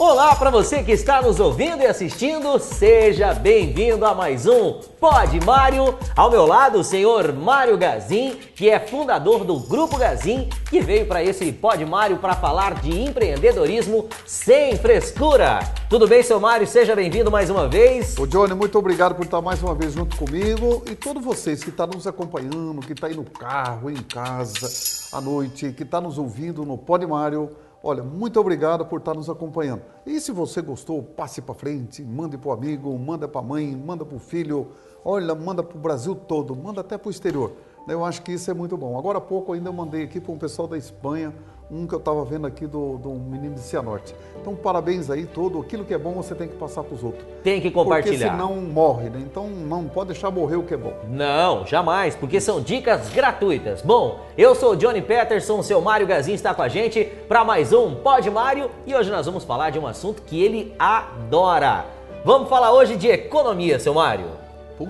Olá 0.00 0.36
para 0.36 0.48
você 0.48 0.84
que 0.84 0.92
está 0.92 1.20
nos 1.20 1.40
ouvindo 1.40 1.82
e 1.82 1.86
assistindo, 1.86 2.56
seja 2.60 3.34
bem-vindo 3.34 4.06
a 4.06 4.14
mais 4.14 4.46
um 4.46 4.74
Pod 5.00 5.44
Mário. 5.44 5.98
Ao 6.14 6.30
meu 6.30 6.46
lado, 6.46 6.78
o 6.78 6.84
senhor 6.84 7.32
Mário 7.32 7.76
Gazin, 7.76 8.36
que 8.54 8.70
é 8.70 8.78
fundador 8.78 9.44
do 9.44 9.58
Grupo 9.58 9.98
Gazin, 9.98 10.48
que 10.70 10.80
veio 10.80 11.04
para 11.04 11.20
esse 11.24 11.50
Pod 11.50 11.84
Mário 11.84 12.18
para 12.18 12.36
falar 12.36 12.74
de 12.74 12.96
empreendedorismo 12.96 14.08
sem 14.24 14.76
frescura. 14.76 15.58
Tudo 15.90 16.06
bem, 16.06 16.22
seu 16.22 16.38
Mário? 16.38 16.64
Seja 16.64 16.94
bem-vindo 16.94 17.28
mais 17.28 17.50
uma 17.50 17.66
vez. 17.66 18.16
Ô 18.16 18.24
Johnny, 18.24 18.54
muito 18.54 18.78
obrigado 18.78 19.16
por 19.16 19.24
estar 19.24 19.42
mais 19.42 19.60
uma 19.60 19.74
vez 19.74 19.94
junto 19.94 20.16
comigo 20.16 20.84
e 20.88 20.94
todos 20.94 21.24
vocês 21.24 21.64
que 21.64 21.70
estão 21.70 21.88
nos 21.88 22.06
acompanhando, 22.06 22.86
que 22.86 22.92
estão 22.92 23.08
aí 23.08 23.16
no 23.16 23.24
carro, 23.24 23.90
em 23.90 23.96
casa, 23.96 24.68
à 25.12 25.20
noite, 25.20 25.72
que 25.72 25.82
estão 25.82 26.02
nos 26.02 26.18
ouvindo 26.18 26.64
no 26.64 26.78
Pod 26.78 27.04
Mário. 27.04 27.50
Olha, 27.82 28.02
muito 28.02 28.40
obrigado 28.40 28.84
por 28.86 28.98
estar 28.98 29.14
nos 29.14 29.30
acompanhando. 29.30 29.82
E 30.04 30.20
se 30.20 30.32
você 30.32 30.60
gostou, 30.60 31.00
passe 31.02 31.40
para 31.40 31.54
frente, 31.54 32.02
mande 32.02 32.36
para 32.36 32.48
o 32.48 32.52
amigo, 32.52 32.98
manda 32.98 33.28
para 33.28 33.40
a 33.40 33.44
mãe, 33.44 33.76
manda 33.76 34.04
para 34.04 34.16
o 34.16 34.18
filho, 34.18 34.68
olha, 35.04 35.32
manda 35.34 35.62
para 35.62 35.76
o 35.76 35.80
Brasil 35.80 36.14
todo, 36.14 36.56
manda 36.56 36.80
até 36.80 36.98
para 36.98 37.06
o 37.06 37.10
exterior. 37.10 37.52
Eu 37.86 38.04
acho 38.04 38.22
que 38.22 38.32
isso 38.32 38.50
é 38.50 38.54
muito 38.54 38.76
bom. 38.76 38.98
Agora 38.98 39.18
há 39.18 39.20
pouco 39.20 39.52
ainda 39.52 39.68
eu 39.68 39.72
mandei 39.72 40.02
aqui 40.02 40.20
para 40.20 40.32
um 40.32 40.38
pessoal 40.38 40.66
da 40.66 40.76
Espanha, 40.76 41.32
um 41.70 41.86
que 41.86 41.94
eu 41.94 41.98
estava 41.98 42.24
vendo 42.24 42.46
aqui 42.46 42.66
do, 42.66 42.96
do 42.96 43.10
menino 43.10 43.54
de 43.54 43.60
Cianorte. 43.60 44.14
Então, 44.40 44.54
parabéns 44.54 45.10
aí, 45.10 45.26
todo. 45.26 45.60
Aquilo 45.60 45.84
que 45.84 45.92
é 45.92 45.98
bom 45.98 46.12
você 46.12 46.34
tem 46.34 46.48
que 46.48 46.56
passar 46.56 46.82
para 46.82 46.94
os 46.94 47.04
outros. 47.04 47.24
Tem 47.42 47.60
que 47.60 47.70
compartilhar. 47.70 48.30
Porque 48.30 48.42
senão 48.42 48.56
morre, 48.56 49.10
né? 49.10 49.20
Então 49.20 49.48
não 49.48 49.84
pode 49.84 50.12
deixar 50.12 50.30
morrer 50.30 50.56
o 50.56 50.62
que 50.62 50.74
é 50.74 50.76
bom. 50.76 50.94
Não, 51.08 51.66
jamais, 51.66 52.16
porque 52.16 52.40
são 52.40 52.60
dicas 52.60 53.10
gratuitas. 53.10 53.82
Bom, 53.82 54.20
eu 54.36 54.54
sou 54.54 54.72
o 54.72 54.76
Johnny 54.76 55.02
Peterson, 55.02 55.62
seu 55.62 55.80
Mário 55.80 56.06
Gazin 56.06 56.32
está 56.32 56.54
com 56.54 56.62
a 56.62 56.68
gente 56.68 57.04
para 57.28 57.44
mais 57.44 57.72
um 57.72 57.96
Pod 57.96 58.30
Mário 58.30 58.70
e 58.86 58.94
hoje 58.94 59.10
nós 59.10 59.26
vamos 59.26 59.44
falar 59.44 59.70
de 59.70 59.78
um 59.78 59.86
assunto 59.86 60.22
que 60.22 60.42
ele 60.42 60.74
adora. 60.78 61.84
Vamos 62.24 62.48
falar 62.48 62.72
hoje 62.72 62.96
de 62.96 63.08
economia, 63.08 63.78
seu 63.78 63.92
Mário. 63.92 64.26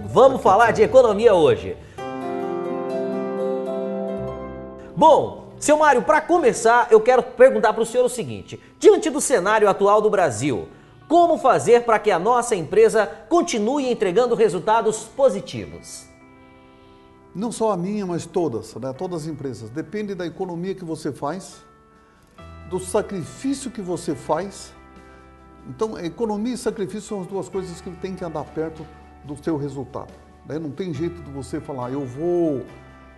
Vamos 0.06 0.40
falar 0.42 0.72
de 0.72 0.82
economia 0.82 1.34
hoje. 1.34 1.76
Bom, 4.94 5.47
seu 5.58 5.78
Mário, 5.78 6.02
para 6.02 6.20
começar, 6.20 6.88
eu 6.90 7.00
quero 7.00 7.22
perguntar 7.22 7.72
para 7.72 7.82
o 7.82 7.86
senhor 7.86 8.04
o 8.04 8.08
seguinte: 8.08 8.60
diante 8.78 9.10
do 9.10 9.20
cenário 9.20 9.68
atual 9.68 10.00
do 10.00 10.10
Brasil, 10.10 10.68
como 11.08 11.38
fazer 11.38 11.84
para 11.84 11.98
que 11.98 12.10
a 12.10 12.18
nossa 12.18 12.54
empresa 12.54 13.06
continue 13.28 13.90
entregando 13.90 14.34
resultados 14.34 15.04
positivos? 15.04 16.06
Não 17.34 17.50
só 17.50 17.72
a 17.72 17.76
minha, 17.76 18.04
mas 18.06 18.26
todas, 18.26 18.74
né? 18.74 18.92
todas 18.92 19.22
as 19.22 19.28
empresas. 19.28 19.70
Depende 19.70 20.14
da 20.14 20.26
economia 20.26 20.74
que 20.74 20.84
você 20.84 21.12
faz, 21.12 21.64
do 22.68 22.78
sacrifício 22.78 23.70
que 23.70 23.80
você 23.80 24.14
faz. 24.14 24.72
Então, 25.68 25.98
economia 25.98 26.54
e 26.54 26.58
sacrifício 26.58 27.08
são 27.08 27.20
as 27.20 27.26
duas 27.26 27.48
coisas 27.48 27.80
que 27.80 27.90
tem 27.90 28.14
que 28.14 28.24
andar 28.24 28.44
perto 28.44 28.86
do 29.24 29.36
seu 29.42 29.56
resultado. 29.56 30.12
Né? 30.46 30.58
Não 30.58 30.70
tem 30.70 30.92
jeito 30.92 31.22
de 31.22 31.30
você 31.30 31.60
falar, 31.60 31.92
eu 31.92 32.04
vou 32.04 32.64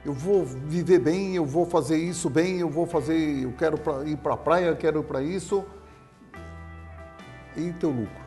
eu 0.05 0.15
vou 0.15 0.45
viver 0.45 0.99
bem, 0.99 1.35
eu 1.35 1.45
vou 1.45 1.67
fazer 1.67 1.99
isso 1.99 2.31
bem, 2.31 2.59
eu 2.59 2.71
vou 2.71 2.87
fazer, 2.87 3.45
eu 3.45 3.53
quero 3.53 3.79
pra, 3.79 4.05
ir 4.05 4.17
para 4.17 4.35
a 4.35 4.37
praia, 4.37 4.75
quero 4.75 5.01
ir 5.01 5.05
para 5.05 5.23
isso. 5.23 5.65
E 7.57 7.73
teu 7.75 7.91
lucro. 7.91 8.21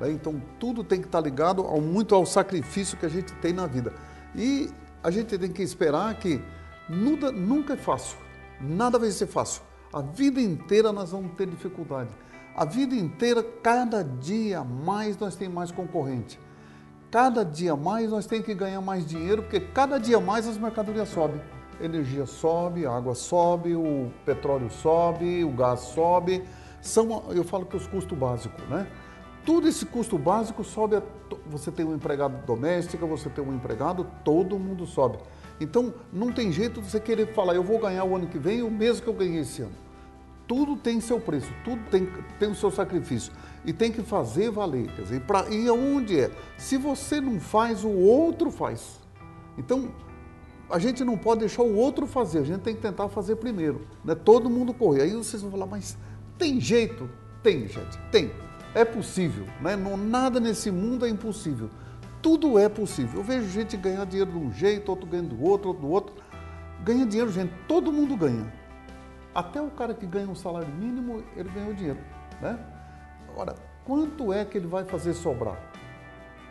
Né? 0.00 0.10
Então 0.10 0.42
tudo 0.58 0.82
tem 0.82 1.00
que 1.00 1.06
estar 1.06 1.22
tá 1.22 1.24
ligado 1.24 1.62
ao, 1.62 1.80
muito 1.80 2.14
ao 2.14 2.26
sacrifício 2.26 2.96
que 2.96 3.06
a 3.06 3.08
gente 3.08 3.32
tem 3.34 3.52
na 3.52 3.66
vida. 3.66 3.92
E 4.34 4.70
a 5.02 5.10
gente 5.10 5.38
tem 5.38 5.52
que 5.52 5.62
esperar 5.62 6.12
que 6.18 6.42
nunca, 6.88 7.30
nunca 7.30 7.74
é 7.74 7.76
fácil, 7.76 8.18
nada 8.60 8.98
vai 8.98 9.10
ser 9.10 9.26
fácil. 9.26 9.62
A 9.92 10.00
vida 10.00 10.40
inteira 10.40 10.92
nós 10.92 11.12
vamos 11.12 11.36
ter 11.36 11.46
dificuldade. 11.46 12.10
A 12.56 12.64
vida 12.64 12.94
inteira, 12.94 13.42
cada 13.62 14.02
dia 14.02 14.64
mais 14.64 15.16
nós 15.18 15.36
temos 15.36 15.54
mais 15.54 15.70
concorrente 15.70 16.38
cada 17.14 17.44
dia 17.44 17.76
mais 17.76 18.10
nós 18.10 18.26
temos 18.26 18.44
que 18.44 18.52
ganhar 18.54 18.80
mais 18.80 19.06
dinheiro, 19.06 19.40
porque 19.40 19.60
cada 19.60 19.98
dia 19.98 20.18
mais 20.18 20.48
as 20.48 20.58
mercadorias 20.58 21.08
sobem. 21.10 21.40
Energia 21.80 22.26
sobe, 22.26 22.84
a 22.86 22.90
água 22.90 23.14
sobe, 23.14 23.76
o 23.76 24.10
petróleo 24.26 24.68
sobe, 24.68 25.44
o 25.44 25.50
gás 25.50 25.78
sobe. 25.78 26.42
São, 26.82 27.22
eu 27.30 27.44
falo 27.44 27.66
que 27.66 27.76
os 27.76 27.86
custos 27.86 28.18
básicos, 28.18 28.64
né? 28.68 28.88
Tudo 29.46 29.68
esse 29.68 29.86
custo 29.86 30.18
básico 30.18 30.64
sobe. 30.64 31.00
Você 31.46 31.70
tem 31.70 31.86
um 31.86 31.94
empregado 31.94 32.44
doméstico, 32.44 33.06
você 33.06 33.30
tem 33.30 33.44
um 33.44 33.54
empregado, 33.54 34.04
todo 34.24 34.58
mundo 34.58 34.84
sobe. 34.84 35.18
Então 35.60 35.94
não 36.12 36.32
tem 36.32 36.50
jeito 36.50 36.80
de 36.80 36.90
você 36.90 36.98
querer 36.98 37.32
falar, 37.32 37.54
eu 37.54 37.62
vou 37.62 37.78
ganhar 37.78 38.02
o 38.02 38.16
ano 38.16 38.26
que 38.26 38.40
vem 38.40 38.60
o 38.60 38.70
mesmo 38.72 39.04
que 39.04 39.08
eu 39.08 39.14
ganhei 39.14 39.42
esse 39.42 39.62
ano. 39.62 39.84
Tudo 40.48 40.74
tem 40.74 41.00
seu 41.00 41.20
preço, 41.20 41.52
tudo 41.64 41.80
tem, 41.92 42.08
tem 42.40 42.50
o 42.50 42.56
seu 42.56 42.72
sacrifício 42.72 43.32
e 43.64 43.72
tem 43.72 43.90
que 43.90 44.02
fazer 44.02 44.50
valer. 44.50 44.86
Quer 44.94 45.02
dizer, 45.02 45.20
pra, 45.22 45.48
e 45.48 45.68
aonde 45.68 46.20
é? 46.20 46.30
Se 46.58 46.76
você 46.76 47.20
não 47.20 47.40
faz, 47.40 47.84
o 47.84 47.90
outro 47.90 48.50
faz. 48.50 49.00
Então, 49.56 49.90
a 50.68 50.78
gente 50.78 51.04
não 51.04 51.16
pode 51.16 51.40
deixar 51.40 51.62
o 51.62 51.76
outro 51.76 52.06
fazer, 52.06 52.38
a 52.38 52.44
gente 52.44 52.60
tem 52.60 52.74
que 52.74 52.80
tentar 52.80 53.08
fazer 53.08 53.36
primeiro. 53.36 53.86
Né? 54.04 54.14
Todo 54.14 54.50
mundo 54.50 54.72
correr. 54.72 55.02
Aí 55.02 55.12
vocês 55.12 55.42
vão 55.42 55.50
falar, 55.50 55.66
mas 55.66 55.96
tem 56.38 56.60
jeito? 56.60 57.08
Tem, 57.42 57.68
gente, 57.68 57.98
tem. 58.10 58.30
É 58.74 58.84
possível. 58.84 59.46
Né? 59.60 59.76
Não, 59.76 59.96
nada 59.96 60.40
nesse 60.40 60.70
mundo 60.70 61.06
é 61.06 61.08
impossível. 61.08 61.70
Tudo 62.20 62.58
é 62.58 62.68
possível. 62.68 63.20
Eu 63.20 63.24
vejo 63.24 63.48
gente 63.48 63.76
ganhar 63.76 64.04
dinheiro 64.06 64.30
de 64.30 64.38
um 64.38 64.52
jeito, 64.52 64.88
outro 64.88 65.06
ganhando 65.06 65.36
do 65.36 65.42
outro, 65.44 65.68
outro 65.68 65.86
do 65.86 65.92
outro. 65.92 66.14
Ganha 66.82 67.06
dinheiro, 67.06 67.30
gente, 67.30 67.52
todo 67.68 67.92
mundo 67.92 68.16
ganha. 68.16 68.52
Até 69.34 69.60
o 69.60 69.70
cara 69.70 69.94
que 69.94 70.06
ganha 70.06 70.28
um 70.28 70.34
salário 70.34 70.68
mínimo, 70.68 71.22
ele 71.36 71.50
ganhou 71.50 71.74
dinheiro. 71.74 71.98
Né? 72.40 72.58
Agora, 73.34 73.56
quanto 73.84 74.32
é 74.32 74.44
que 74.44 74.56
ele 74.56 74.68
vai 74.68 74.84
fazer 74.84 75.12
sobrar? 75.12 75.60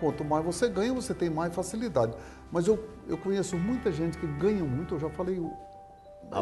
Quanto 0.01 0.23
mais 0.25 0.43
você 0.43 0.67
ganha, 0.67 0.93
você 0.93 1.13
tem 1.13 1.29
mais 1.29 1.55
facilidade. 1.55 2.13
Mas 2.51 2.67
eu, 2.67 2.77
eu 3.07 3.17
conheço 3.17 3.57
muita 3.57 3.89
gente 3.89 4.17
que 4.17 4.27
ganha 4.27 4.63
muito, 4.63 4.95
eu 4.95 4.99
já 4.99 5.09
falei. 5.09 5.41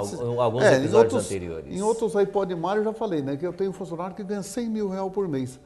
Esses, 0.02 0.20
Alguns 0.20 0.64
é, 0.64 0.78
episódios 0.78 0.94
em 0.94 0.96
outros, 0.96 1.26
anteriores. 1.26 1.76
Em 1.78 1.82
outros 1.82 2.16
aí 2.16 2.26
pode 2.26 2.56
mar 2.56 2.78
eu 2.78 2.84
já 2.84 2.94
falei, 2.94 3.22
né? 3.22 3.38
Que 3.38 3.46
eu 3.46 3.54
tenho 3.54 3.70
um 3.70 3.74
funcionário 3.74 4.16
que 4.16 4.24
ganha 4.24 4.42
100 4.42 4.70
mil 4.70 4.90
reais 4.90 5.12
por 5.12 5.28
mês. 5.28 5.60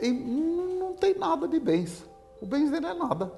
E 0.00 0.10
não 0.10 0.94
tem 0.94 1.14
nada 1.18 1.46
de 1.46 1.60
bens. 1.60 2.02
O 2.40 2.46
bens 2.46 2.70
dele 2.70 2.86
é 2.86 2.94
nada. 2.94 3.30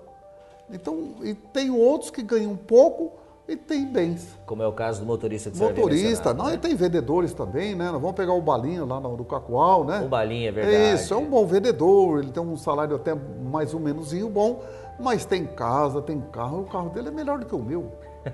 Então, 0.70 1.14
e 1.22 1.34
tem 1.34 1.70
outros 1.70 2.10
que 2.10 2.22
ganham 2.22 2.56
pouco 2.56 3.18
e 3.48 3.56
tem 3.56 3.86
bens. 3.86 4.38
Como 4.44 4.62
é 4.62 4.66
o 4.66 4.72
caso 4.72 5.00
do 5.00 5.06
motorista 5.06 5.50
que 5.50 5.56
Motorista, 5.56 6.34
não, 6.34 6.46
né? 6.46 6.54
e 6.54 6.58
tem 6.58 6.74
vendedores 6.74 7.32
também, 7.32 7.74
né? 7.74 7.90
Nós 7.90 8.00
vamos 8.00 8.14
pegar 8.14 8.34
o 8.34 8.42
Balinho 8.42 8.84
lá 8.84 9.00
no, 9.00 9.16
do 9.16 9.24
Cacoal, 9.24 9.84
né? 9.86 10.02
O 10.04 10.08
Balinho, 10.08 10.48
é 10.48 10.52
verdade. 10.52 11.00
Isso, 11.00 11.14
é 11.14 11.16
um 11.16 11.24
bom 11.24 11.46
vendedor, 11.46 12.22
ele 12.22 12.30
tem 12.30 12.42
um 12.42 12.58
salário 12.58 12.94
até 12.94 13.14
mais 13.14 13.72
ou 13.72 13.80
menos 13.80 14.12
bom, 14.24 14.62
mas 15.00 15.24
tem 15.24 15.46
casa, 15.46 16.02
tem 16.02 16.20
carro, 16.20 16.60
o 16.60 16.64
carro 16.66 16.90
dele 16.90 17.08
é 17.08 17.10
melhor 17.10 17.38
do 17.38 17.46
que 17.46 17.54
o 17.54 17.58
meu. 17.58 17.90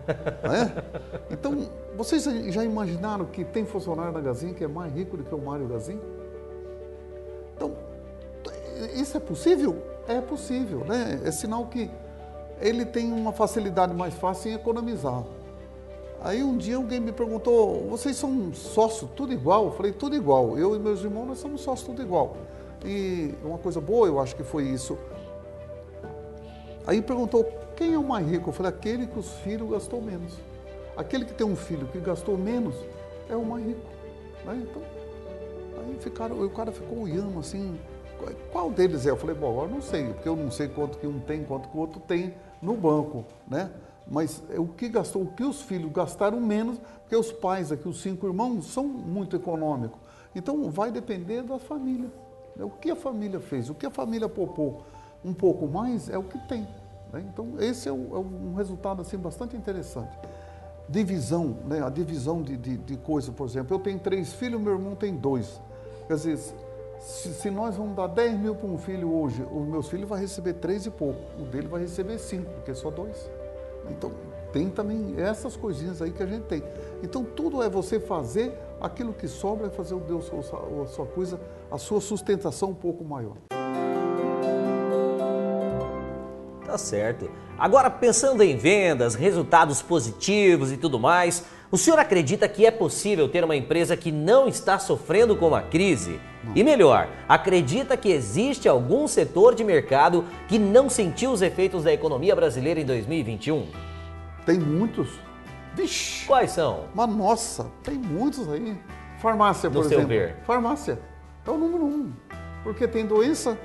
né? 0.42 0.82
Então, 1.30 1.56
vocês 1.96 2.24
já 2.24 2.64
imaginaram 2.64 3.24
que 3.26 3.44
tem 3.44 3.64
funcionário 3.64 4.12
da 4.12 4.20
Gazin 4.20 4.52
que 4.52 4.64
é 4.64 4.68
mais 4.68 4.92
rico 4.92 5.16
do 5.16 5.22
que 5.22 5.34
o 5.34 5.38
Mário 5.38 5.68
Gazin? 5.68 6.00
Então, 7.56 7.72
isso 8.94 9.16
é 9.16 9.20
possível? 9.20 9.80
É 10.08 10.20
possível, 10.20 10.84
né? 10.84 11.20
É 11.24 11.30
sinal 11.30 11.66
que 11.66 11.88
ele 12.60 12.84
tem 12.84 13.12
uma 13.12 13.32
facilidade 13.32 13.94
mais 13.94 14.14
fácil 14.14 14.52
em 14.52 14.54
economizar. 14.54 15.24
Aí 16.20 16.42
um 16.42 16.56
dia 16.56 16.76
alguém 16.76 17.00
me 17.00 17.12
perguntou, 17.12 17.86
vocês 17.88 18.16
são 18.16 18.52
sócios, 18.54 19.10
tudo 19.14 19.32
igual? 19.32 19.66
Eu 19.66 19.72
falei, 19.72 19.92
tudo 19.92 20.16
igual. 20.16 20.56
Eu 20.56 20.74
e 20.74 20.78
meus 20.78 21.02
irmãos, 21.02 21.26
nós 21.26 21.38
somos 21.38 21.60
sócios 21.60 21.86
tudo 21.86 22.00
igual. 22.00 22.36
E 22.84 23.34
uma 23.44 23.58
coisa 23.58 23.80
boa, 23.80 24.06
eu 24.06 24.18
acho 24.18 24.34
que 24.34 24.42
foi 24.42 24.64
isso. 24.64 24.96
Aí 26.86 27.02
perguntou, 27.02 27.44
quem 27.76 27.94
é 27.94 27.98
o 27.98 28.04
mais 28.04 28.26
rico? 28.26 28.48
Eu 28.48 28.54
falei, 28.54 28.70
aquele 28.70 29.06
que 29.06 29.18
os 29.18 29.32
filhos 29.38 29.68
gastou 29.70 30.00
menos. 30.00 30.32
Aquele 30.96 31.24
que 31.24 31.34
tem 31.34 31.46
um 31.46 31.56
filho 31.56 31.86
que 31.88 31.98
gastou 31.98 32.38
menos 32.38 32.74
é 33.28 33.36
o 33.36 33.44
mais 33.44 33.66
rico. 33.66 33.86
Né? 34.46 34.62
Então, 34.62 34.82
aí 35.78 35.96
ficaram, 36.00 36.40
o 36.42 36.50
cara 36.50 36.72
ficou 36.72 37.02
olhando 37.02 37.38
assim, 37.38 37.78
qual 38.52 38.70
deles 38.70 39.06
é? 39.06 39.10
Eu 39.10 39.16
falei, 39.16 39.34
bom, 39.34 39.50
agora 39.50 39.68
não 39.68 39.82
sei, 39.82 40.12
porque 40.12 40.28
eu 40.28 40.36
não 40.36 40.50
sei 40.50 40.68
quanto 40.68 40.98
que 40.98 41.06
um 41.06 41.20
tem, 41.20 41.44
quanto 41.44 41.68
que 41.68 41.76
o 41.76 41.80
outro 41.80 42.00
tem 42.00 42.34
no 42.60 42.76
banco, 42.76 43.24
né? 43.48 43.70
Mas 44.06 44.42
é 44.50 44.60
o 44.60 44.66
que 44.66 44.88
gastou, 44.88 45.22
o 45.22 45.26
que 45.26 45.42
os 45.42 45.62
filhos 45.62 45.90
gastaram 45.90 46.40
menos, 46.40 46.78
porque 47.00 47.16
os 47.16 47.32
pais 47.32 47.72
aqui, 47.72 47.88
os 47.88 48.00
cinco 48.02 48.26
irmãos, 48.26 48.66
são 48.66 48.84
muito 48.84 49.34
econômicos. 49.34 49.98
Então 50.34 50.70
vai 50.70 50.90
depender 50.90 51.42
da 51.42 51.58
família. 51.58 52.10
Né? 52.56 52.64
O 52.64 52.70
que 52.70 52.90
a 52.90 52.96
família 52.96 53.40
fez, 53.40 53.70
o 53.70 53.74
que 53.74 53.86
a 53.86 53.90
família 53.90 54.28
poupou 54.28 54.82
um 55.24 55.32
pouco 55.32 55.66
mais 55.66 56.08
é 56.08 56.18
o 56.18 56.22
que 56.22 56.38
tem. 56.46 56.68
Né? 57.12 57.24
Então 57.32 57.54
esse 57.58 57.88
é, 57.88 57.92
é, 57.92 57.94
um 57.94 58.54
resultado 58.54 59.00
assim 59.00 59.16
bastante 59.16 59.56
interessante. 59.56 60.16
Divisão, 60.88 61.56
né? 61.66 61.82
a 61.82 61.88
divisão 61.88 62.42
de, 62.42 62.56
de, 62.56 62.76
de 62.76 62.96
coisas, 62.98 63.34
por 63.34 63.46
exemplo, 63.46 63.74
eu 63.74 63.80
tenho 63.80 63.98
três 63.98 64.32
filhos, 64.34 64.60
meu 64.60 64.74
irmão 64.74 64.94
tem 64.94 65.14
dois. 65.16 65.60
Quer 66.06 66.14
dizer, 66.14 66.38
se, 67.04 67.34
se, 67.34 67.50
nós 67.50 67.76
vamos 67.76 67.94
dar 67.94 68.06
10 68.06 68.38
mil 68.38 68.54
para 68.54 68.66
um 68.66 68.78
filho 68.78 69.12
hoje, 69.12 69.46
os 69.52 69.66
meus 69.66 69.88
filhos 69.88 70.08
vai 70.08 70.18
receber 70.20 70.54
três 70.54 70.86
e 70.86 70.90
pouco, 70.90 71.20
o 71.38 71.44
dele 71.44 71.68
vai 71.68 71.82
receber 71.82 72.18
cinco, 72.18 72.50
porque 72.52 72.70
é 72.70 72.74
só 72.74 72.90
dois. 72.90 73.30
Então, 73.90 74.10
tem 74.50 74.70
também 74.70 75.14
essas 75.18 75.54
coisinhas 75.54 76.00
aí 76.00 76.10
que 76.10 76.22
a 76.22 76.26
gente 76.26 76.44
tem. 76.44 76.62
Então, 77.02 77.22
tudo 77.22 77.62
é 77.62 77.68
você 77.68 78.00
fazer 78.00 78.58
aquilo 78.80 79.12
que 79.12 79.28
sobra 79.28 79.66
é 79.66 79.70
fazer 79.70 79.94
o 79.94 80.00
Deus 80.00 80.30
a 80.32 80.86
sua 80.86 81.04
coisa, 81.04 81.38
a 81.70 81.76
sua 81.76 82.00
sustentação 82.00 82.70
um 82.70 82.74
pouco 82.74 83.04
maior. 83.04 83.36
Tá 86.64 86.78
certo. 86.78 87.30
Agora, 87.58 87.90
pensando 87.90 88.42
em 88.42 88.56
vendas, 88.56 89.14
resultados 89.14 89.82
positivos 89.82 90.72
e 90.72 90.78
tudo 90.78 90.98
mais, 90.98 91.44
o 91.70 91.76
senhor 91.76 91.98
acredita 91.98 92.48
que 92.48 92.64
é 92.64 92.70
possível 92.70 93.28
ter 93.28 93.44
uma 93.44 93.56
empresa 93.56 93.96
que 93.96 94.12
não 94.12 94.46
está 94.46 94.78
sofrendo 94.78 95.36
com 95.36 95.54
a 95.54 95.62
crise? 95.62 96.20
E 96.54 96.62
melhor, 96.62 97.08
acredita 97.28 97.96
que 97.96 98.10
existe 98.10 98.68
algum 98.68 99.08
setor 99.08 99.54
de 99.54 99.64
mercado 99.64 100.24
que 100.46 100.58
não 100.58 100.88
sentiu 100.88 101.32
os 101.32 101.42
efeitos 101.42 101.84
da 101.84 101.92
economia 101.92 102.36
brasileira 102.36 102.80
em 102.80 102.84
2021? 102.84 103.66
Tem 104.44 104.58
muitos. 104.58 105.18
Vixe! 105.74 106.26
Quais 106.26 106.50
são? 106.50 106.84
Mas 106.94 107.08
nossa, 107.08 107.66
tem 107.82 107.94
muitos 107.94 108.48
aí. 108.48 108.78
Farmácia, 109.18 109.70
por 109.70 109.80
no 109.80 109.84
exemplo. 109.86 110.00
Seu 110.00 110.08
ver. 110.08 110.36
Farmácia. 110.44 110.98
É 111.46 111.50
o 111.50 111.56
número 111.56 111.84
um. 111.84 112.12
Porque 112.62 112.86
tem 112.86 113.06
doença 113.06 113.58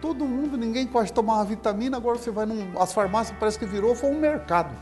Todo 0.00 0.24
mundo, 0.24 0.56
ninguém 0.56 0.86
pode 0.86 1.12
tomar 1.12 1.34
uma 1.34 1.44
vitamina, 1.44 1.98
agora 1.98 2.16
você 2.16 2.30
vai 2.30 2.46
num. 2.46 2.80
As 2.80 2.92
farmácias 2.92 3.36
parece 3.38 3.58
que 3.58 3.66
virou 3.66 3.94
foi 3.94 4.10
um 4.10 4.18
mercado. 4.18 4.74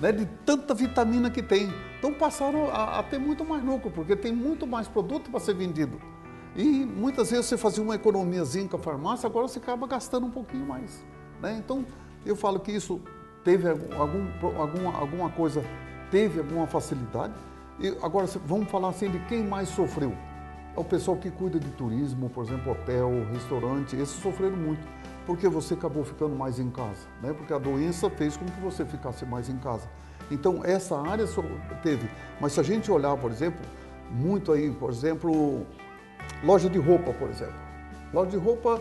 Né, 0.00 0.12
de 0.12 0.26
tanta 0.46 0.74
vitamina 0.74 1.28
que 1.30 1.42
tem. 1.42 1.72
Então 1.98 2.14
passaram 2.14 2.70
a, 2.70 3.00
a 3.00 3.02
ter 3.02 3.18
muito 3.18 3.44
mais 3.44 3.64
lucro, 3.64 3.90
porque 3.90 4.14
tem 4.14 4.32
muito 4.32 4.66
mais 4.66 4.86
produto 4.86 5.30
para 5.30 5.40
ser 5.40 5.54
vendido. 5.54 6.00
E 6.54 6.84
muitas 6.84 7.30
vezes 7.30 7.46
você 7.46 7.56
fazia 7.56 7.82
uma 7.82 7.94
economiazinha 7.94 8.68
com 8.68 8.76
a 8.76 8.80
farmácia, 8.80 9.26
agora 9.26 9.48
você 9.48 9.58
acaba 9.58 9.86
gastando 9.86 10.26
um 10.26 10.30
pouquinho 10.30 10.66
mais. 10.66 11.04
Né? 11.42 11.56
Então 11.58 11.84
eu 12.24 12.36
falo 12.36 12.60
que 12.60 12.72
isso 12.72 13.00
teve 13.44 13.68
algum, 13.68 14.26
alguma, 14.56 14.98
alguma 14.98 15.30
coisa, 15.30 15.64
teve 16.10 16.40
alguma 16.40 16.66
facilidade. 16.66 17.34
E 17.80 17.96
agora 18.02 18.26
vamos 18.44 18.70
falar 18.70 18.88
assim 18.88 19.10
de 19.10 19.18
quem 19.26 19.44
mais 19.44 19.68
sofreu. 19.68 20.12
É 20.76 20.80
o 20.80 20.84
pessoal 20.84 21.16
que 21.16 21.30
cuida 21.30 21.58
de 21.58 21.70
turismo, 21.70 22.28
por 22.28 22.44
exemplo, 22.44 22.72
hotel, 22.72 23.10
restaurante, 23.32 23.96
esses 23.96 24.20
sofreram 24.20 24.56
muito, 24.56 24.86
porque 25.28 25.46
você 25.46 25.74
acabou 25.74 26.02
ficando 26.04 26.34
mais 26.34 26.58
em 26.58 26.70
casa, 26.70 27.06
né? 27.22 27.34
Porque 27.34 27.52
a 27.52 27.58
doença 27.58 28.08
fez 28.08 28.34
com 28.34 28.46
que 28.46 28.58
você 28.62 28.82
ficasse 28.86 29.26
mais 29.26 29.50
em 29.50 29.58
casa. 29.58 29.86
Então, 30.30 30.64
essa 30.64 30.98
área 30.98 31.26
teve. 31.82 32.08
Mas 32.40 32.52
se 32.52 32.60
a 32.60 32.62
gente 32.62 32.90
olhar, 32.90 33.14
por 33.18 33.30
exemplo, 33.30 33.60
muito 34.10 34.50
aí, 34.50 34.70
por 34.70 34.88
exemplo, 34.88 35.66
loja 36.42 36.70
de 36.70 36.78
roupa, 36.78 37.12
por 37.12 37.28
exemplo. 37.28 37.60
Loja 38.10 38.30
de 38.30 38.38
roupa, 38.38 38.80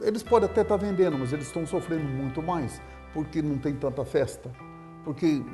eles 0.00 0.22
podem 0.22 0.48
até 0.48 0.60
estar 0.60 0.76
vendendo, 0.76 1.18
mas 1.18 1.32
eles 1.32 1.48
estão 1.48 1.66
sofrendo 1.66 2.04
muito 2.04 2.40
mais, 2.40 2.80
porque 3.12 3.42
não 3.42 3.58
tem 3.58 3.74
tanta 3.74 4.04
festa. 4.04 4.48
Porque 5.02 5.44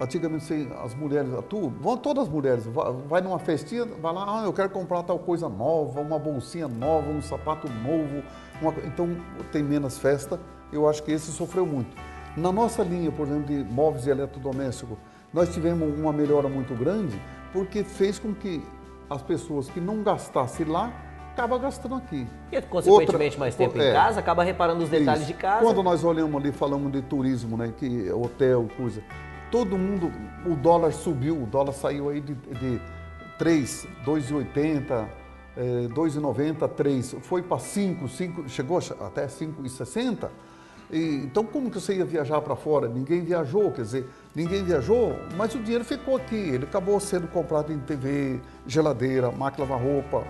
Antigamente 0.00 0.68
as 0.84 0.94
mulheres 0.94 1.32
atuam, 1.34 1.70
vão 1.80 1.96
todas 1.96 2.24
as 2.24 2.28
mulheres, 2.28 2.64
vai, 3.08 3.20
numa 3.20 3.38
festinha, 3.40 3.84
vai 3.84 4.14
lá, 4.14 4.40
ah, 4.40 4.44
eu 4.44 4.52
quero 4.52 4.70
comprar 4.70 5.02
tal 5.02 5.18
coisa 5.18 5.48
nova, 5.48 6.00
uma 6.00 6.18
bolsinha 6.20 6.68
nova, 6.68 7.10
um 7.10 7.20
sapato 7.20 7.68
novo, 7.68 8.22
uma, 8.62 8.72
então 8.84 9.08
tem 9.50 9.62
menos 9.62 9.98
festa. 9.98 10.38
Eu 10.72 10.88
acho 10.88 11.02
que 11.02 11.10
esse 11.10 11.32
sofreu 11.32 11.66
muito. 11.66 11.96
Na 12.36 12.52
nossa 12.52 12.84
linha, 12.84 13.10
por 13.10 13.26
exemplo, 13.26 13.46
de 13.46 13.64
móveis 13.64 14.06
e 14.06 14.10
eletrodomésticos, 14.10 14.96
nós 15.32 15.52
tivemos 15.52 15.98
uma 15.98 16.12
melhora 16.12 16.48
muito 16.48 16.74
grande 16.74 17.20
porque 17.52 17.82
fez 17.82 18.18
com 18.18 18.32
que 18.32 18.62
as 19.10 19.22
pessoas 19.22 19.68
que 19.68 19.80
não 19.80 20.02
gastassem 20.02 20.66
lá 20.66 20.92
acaba 21.32 21.58
gastando 21.58 21.94
aqui. 21.94 22.26
E, 22.50 22.60
consequentemente, 22.62 23.34
Outra, 23.34 23.38
mais 23.38 23.54
tempo 23.54 23.80
é, 23.80 23.90
em 23.90 23.92
casa, 23.92 24.20
acaba 24.20 24.42
reparando 24.42 24.82
os 24.82 24.90
detalhes 24.90 25.22
isso. 25.22 25.32
de 25.32 25.38
casa. 25.38 25.64
Quando 25.64 25.82
nós 25.82 26.02
olhamos 26.02 26.40
ali, 26.40 26.50
falamos 26.50 26.90
de 26.90 27.00
turismo, 27.02 27.56
né, 27.56 27.72
que 27.76 28.10
hotel, 28.10 28.68
coisa, 28.76 29.02
todo 29.50 29.78
mundo, 29.78 30.12
o 30.46 30.54
dólar 30.54 30.92
subiu, 30.92 31.42
o 31.42 31.46
dólar 31.46 31.72
saiu 31.72 32.08
aí 32.08 32.20
de, 32.20 32.34
de 32.34 32.80
3, 33.38 33.86
2,80, 34.04 35.08
é, 35.56 35.88
2,90, 35.88 36.68
3, 36.68 37.16
foi 37.22 37.42
para 37.42 37.58
5, 37.58 38.08
5, 38.08 38.48
chegou 38.48 38.78
até 39.00 39.26
5,60. 39.26 40.28
então, 40.92 41.44
como 41.44 41.70
que 41.70 41.80
você 41.80 41.96
ia 41.96 42.04
viajar 42.04 42.40
para 42.40 42.56
fora? 42.56 42.88
Ninguém 42.88 43.22
viajou, 43.22 43.70
quer 43.72 43.82
dizer, 43.82 44.08
ninguém 44.34 44.62
viajou, 44.64 45.16
mas 45.36 45.54
o 45.54 45.58
dinheiro 45.58 45.84
ficou 45.84 46.16
aqui. 46.16 46.36
Ele 46.36 46.64
acabou 46.64 46.98
sendo 47.00 47.28
comprado 47.28 47.72
em 47.72 47.78
TV, 47.78 48.40
geladeira, 48.66 49.30
máquina 49.30 49.66
lavar 49.66 49.84
roupa. 49.84 50.24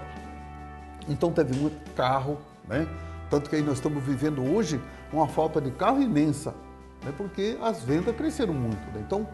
Então, 1.09 1.33
teve 1.33 1.57
muito 1.57 1.91
carro, 1.95 2.39
né? 2.69 2.87
Tanto 3.31 3.51
que 3.51 3.57
aí 3.57 3.63
nós 3.63 3.75
estamos 3.75 4.03
vivendo 4.03 4.43
hoje 4.43 4.81
uma 5.13 5.29
falta 5.29 5.61
de 5.61 5.71
carro 5.71 6.01
imensa 6.01 6.55
né, 7.05 7.13
porque 7.17 7.57
as 7.61 7.83
vendas 7.83 8.15
cresceram 8.17 8.55
muito. 8.55 8.85
Né? 8.93 9.03
Então, 9.07 9.29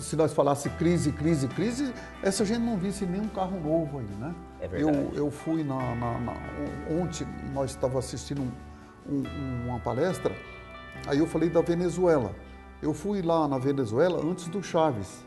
se 0.00 0.16
nós 0.16 0.32
falasse 0.32 0.68
crise, 0.70 1.12
crise, 1.12 1.48
crise, 1.48 1.92
essa 2.22 2.44
gente 2.44 2.60
não 2.60 2.76
visse 2.76 3.06
nenhum 3.06 3.28
carro 3.28 3.60
novo 3.60 4.00
aí, 4.00 4.06
né? 4.18 4.34
É 4.60 4.68
verdade. 4.68 4.98
Eu, 4.98 5.12
eu 5.14 5.30
fui 5.30 5.62
na, 5.62 5.94
na, 5.94 6.18
na 6.18 6.32
ontem 6.90 7.26
nós 7.52 7.70
estávamos 7.70 8.04
assistindo 8.04 8.42
um, 8.42 9.12
um, 9.12 9.68
uma 9.68 9.78
palestra, 9.78 10.34
aí 11.06 11.18
eu 11.18 11.26
falei 11.26 11.48
da 11.48 11.60
Venezuela. 11.60 12.34
Eu 12.82 12.92
fui 12.92 13.22
lá 13.22 13.46
na 13.48 13.58
Venezuela 13.58 14.20
antes 14.22 14.48
do 14.48 14.62
Chaves. 14.62 15.24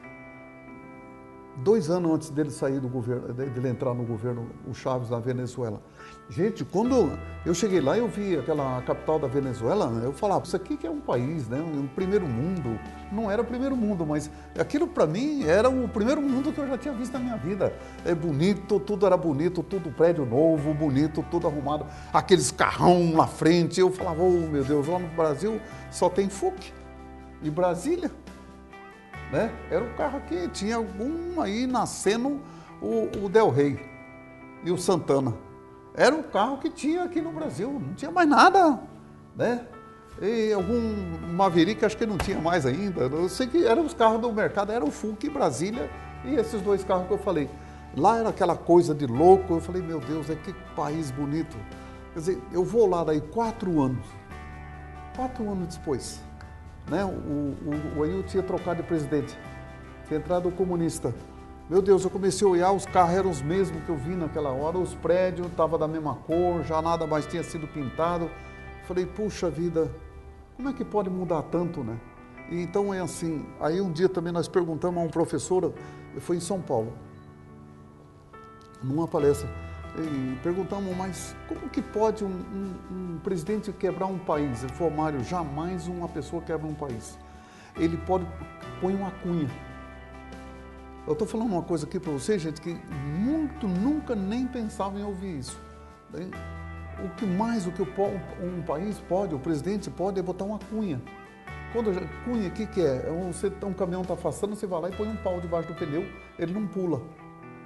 Dois 1.58 1.90
anos 1.90 2.12
antes 2.12 2.30
dele 2.30 2.52
sair 2.52 2.80
do 2.80 2.88
governo, 2.88 3.34
dele 3.34 3.70
entrar 3.70 3.92
no 3.94 4.04
governo, 4.04 4.48
o 4.68 4.76
Chaves 4.76 5.10
na 5.10 5.20
Venezuela. 5.20 5.82
Gente, 6.30 6.64
quando 6.64 7.18
eu 7.44 7.54
cheguei 7.54 7.82
lá, 7.82 7.98
eu 7.98 8.08
vi 8.08 8.38
aquela 8.38 8.80
capital 8.84 9.18
da 9.18 9.28
Venezuela, 9.28 9.86
eu 10.04 10.14
falava, 10.14 10.46
isso 10.46 10.56
aqui 10.56 10.78
que 10.78 10.86
é 10.86 10.92
um 10.92 11.00
país, 11.00 11.48
né? 11.48 11.60
Um 11.60 11.88
primeiro 11.88 12.28
mundo. 12.28 12.80
Não 13.12 13.32
era 13.32 13.42
o 13.42 13.46
primeiro 13.46 13.76
mundo, 13.76 14.06
mas 14.06 14.30
aquilo 14.60 14.88
para 14.88 15.08
mim 15.08 15.46
era 15.46 15.68
o 15.68 15.88
primeiro 15.90 16.22
mundo 16.22 16.52
que 16.52 16.60
eu 16.60 16.68
já 16.68 16.78
tinha 16.78 16.94
visto 16.94 17.14
na 17.14 17.20
minha 17.20 17.38
vida. 17.38 17.74
É 18.06 18.14
bonito, 18.14 18.80
tudo 18.80 19.08
era 19.08 19.18
bonito, 19.18 19.64
tudo 19.64 19.90
prédio 19.90 20.26
novo, 20.26 20.76
bonito, 20.76 21.26
tudo 21.32 21.48
arrumado. 21.48 21.88
Aqueles 22.14 22.52
carrão 22.52 23.04
na 23.14 23.26
frente. 23.26 23.80
Eu 23.80 23.92
falava, 23.92 24.22
oh 24.22 24.48
meu 24.48 24.64
Deus, 24.64 24.88
lá 24.88 25.00
no 25.00 25.08
Brasil 25.08 25.60
só 25.90 26.08
tem 26.08 26.30
FUC. 26.30 26.72
E 27.42 27.50
Brasília, 27.50 28.12
né? 29.32 29.52
Era 29.70 29.84
o 29.84 29.94
carro 29.96 30.22
que 30.22 30.48
tinha 30.50 30.76
algum 30.76 31.42
aí 31.42 31.68
nascendo 31.68 32.40
o, 32.82 33.10
o 33.24 33.30
Del 33.30 33.50
Rey 33.50 33.80
e 34.64 34.72
o 34.72 34.78
Santana. 34.78 35.34
Era 35.94 36.16
o 36.16 36.24
carro 36.24 36.58
que 36.58 36.70
tinha 36.70 37.04
aqui 37.04 37.22
no 37.22 37.32
Brasil, 37.32 37.72
não 37.72 37.94
tinha 37.94 38.12
mais 38.12 38.30
nada, 38.30 38.80
né? 39.36 39.66
E 40.22 40.52
algum 40.52 40.80
Maverick, 41.34 41.84
acho 41.86 41.98
que 41.98 42.06
não 42.06 42.18
tinha 42.18 42.40
mais 42.40 42.66
ainda. 42.66 43.02
Eu 43.02 43.30
sei 43.30 43.48
que 43.48 43.66
eram 43.66 43.86
os 43.86 43.94
carros 43.94 44.20
do 44.20 44.32
mercado, 44.32 44.72
era 44.72 44.84
o 44.84 44.92
Funk 44.92 45.30
Brasília 45.30 45.90
e 46.26 46.36
esses 46.36 46.62
dois 46.62 46.84
carros 46.84 47.08
que 47.08 47.14
eu 47.14 47.18
falei. 47.18 47.50
Lá 47.96 48.18
era 48.20 48.30
aquela 48.30 48.56
coisa 48.56 48.94
de 48.94 49.06
louco, 49.06 49.56
eu 49.56 49.60
falei, 49.60 49.82
meu 49.82 50.00
Deus, 50.00 50.30
é 50.30 50.36
que 50.36 50.54
país 50.76 51.12
bonito. 51.12 51.58
Quer 52.14 52.20
dizer, 52.20 52.42
eu 52.52 52.64
vou 52.64 52.88
lá 52.88 53.04
daí 53.04 53.22
quatro 53.22 53.82
anos, 53.82 54.06
quatro 55.16 55.50
anos 55.50 55.76
depois, 55.76 56.20
né? 56.90 57.04
O, 57.06 57.10
o, 57.10 58.00
o 58.00 58.04
Ailton 58.04 58.28
tinha 58.28 58.44
trocado 58.44 58.82
de 58.82 58.88
presidente, 58.88 59.38
tinha 60.08 60.20
entrado 60.20 60.50
o 60.50 60.52
comunista. 60.52 61.14
Meu 61.70 61.82
Deus, 61.82 62.04
eu 62.04 62.10
comecei 62.10 62.48
a 62.48 62.50
olhar, 62.50 62.72
os 62.72 62.86
carros 62.86 63.16
eram 63.16 63.30
os 63.30 63.42
mesmos 63.42 63.84
que 63.84 63.90
eu 63.90 63.98
vi 63.98 64.16
naquela 64.16 64.52
hora, 64.52 64.78
os 64.78 64.96
prédios 64.96 65.48
estavam 65.48 65.78
da 65.78 65.88
mesma 65.88 66.16
cor, 66.16 66.64
já 66.64 66.82
nada 66.82 67.06
mais 67.06 67.26
tinha 67.26 67.44
sido 67.44 67.68
pintado. 67.68 68.32
Falei, 68.86 69.06
puxa 69.06 69.50
vida, 69.50 69.92
como 70.56 70.70
é 70.70 70.74
que 70.74 70.86
pode 70.86 71.10
mudar 71.10 71.42
tanto, 71.44 71.84
né? 71.84 72.00
E 72.50 72.62
então 72.62 72.94
é 72.94 73.02
assim, 73.02 73.46
aí 73.60 73.82
um 73.82 73.92
dia 73.92 74.08
também 74.08 74.32
nós 74.32 74.48
perguntamos 74.48 74.98
a 74.98 75.06
um 75.06 75.10
professor, 75.10 75.74
foi 76.20 76.38
em 76.38 76.40
São 76.40 76.62
Paulo, 76.62 76.94
numa 78.82 79.06
palestra, 79.06 79.50
e 79.98 80.38
perguntamos, 80.44 80.96
mas 80.96 81.36
como 81.48 81.70
que 81.70 81.82
pode 81.82 82.24
um, 82.24 82.28
um, 82.30 83.16
um 83.16 83.20
presidente 83.20 83.72
quebrar 83.72 84.06
um 84.08 84.20
país? 84.20 84.64
Ele 84.64 84.74
falou, 84.74 84.94
Mário, 84.94 85.24
jamais 85.24 85.88
uma 85.88 86.08
pessoa 86.08 86.42
quebra 86.42 86.68
um 86.68 86.74
país. 86.74 87.18
Ele 87.76 87.98
pode, 87.98 88.26
põe 88.82 88.96
uma 88.96 89.12
cunha 89.12 89.50
eu 91.08 91.14
estou 91.14 91.26
falando 91.26 91.54
uma 91.54 91.62
coisa 91.62 91.86
aqui 91.86 92.02
para 92.02 92.12
vocês, 92.12 92.42
gente, 92.42 92.60
que 92.60 92.78
muito 93.18 93.66
nunca 93.66 94.14
nem 94.14 94.46
pensava 94.46 95.00
em 95.00 95.04
ouvir 95.04 95.40
isso. 95.40 95.58
O 97.02 97.10
que 97.16 97.26
mais 97.26 97.66
o 97.66 97.72
que 97.72 97.82
um 97.82 98.62
país 98.64 99.00
pode, 99.08 99.34
o 99.34 99.40
presidente 99.40 99.90
pode, 99.90 100.20
é 100.20 100.22
botar 100.22 100.44
uma 100.44 100.60
cunha. 100.60 101.02
Quando 101.72 101.94
cunha, 102.26 102.50
o 102.50 102.52
que, 102.52 102.66
que 102.66 102.82
é? 102.82 103.08
é 103.08 103.32
você, 103.32 103.50
um 103.64 103.72
caminhão 103.72 104.02
está 104.02 104.16
afastando, 104.16 104.54
você 104.54 104.68
vai 104.68 104.82
lá 104.82 104.90
e 104.90 104.96
põe 104.98 105.08
um 105.08 105.16
pau 105.16 105.40
debaixo 105.40 105.70
do 105.70 105.76
pneu, 105.76 106.06
ele 106.38 106.52
não 106.52 106.68
pula. 106.68 107.02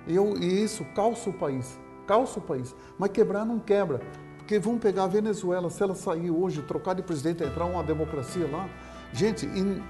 Eu, 0.08 0.38
e 0.38 0.64
isso 0.64 0.86
calça 0.94 1.28
o 1.32 1.34
país, 1.34 1.80
calça 2.06 2.40
o 2.40 2.42
país. 2.42 2.76
Mas 2.98 3.12
quebrar 3.12 3.46
não 3.46 3.60
quebra. 3.60 4.02
Porque 4.38 4.60
vão 4.60 4.78
pegar 4.78 5.06
a 5.06 5.08
Venezuela, 5.08 5.70
se 5.70 5.82
ela 5.82 5.96
sair 5.96 6.30
hoje, 6.30 6.62
trocar 6.64 6.94
de 6.94 7.02
presidente, 7.02 7.44
entrar 7.44 7.66
uma 7.66 7.84
democracia 7.84 8.48
lá, 8.52 8.68
gente, 9.14 9.46
em 9.46 9.82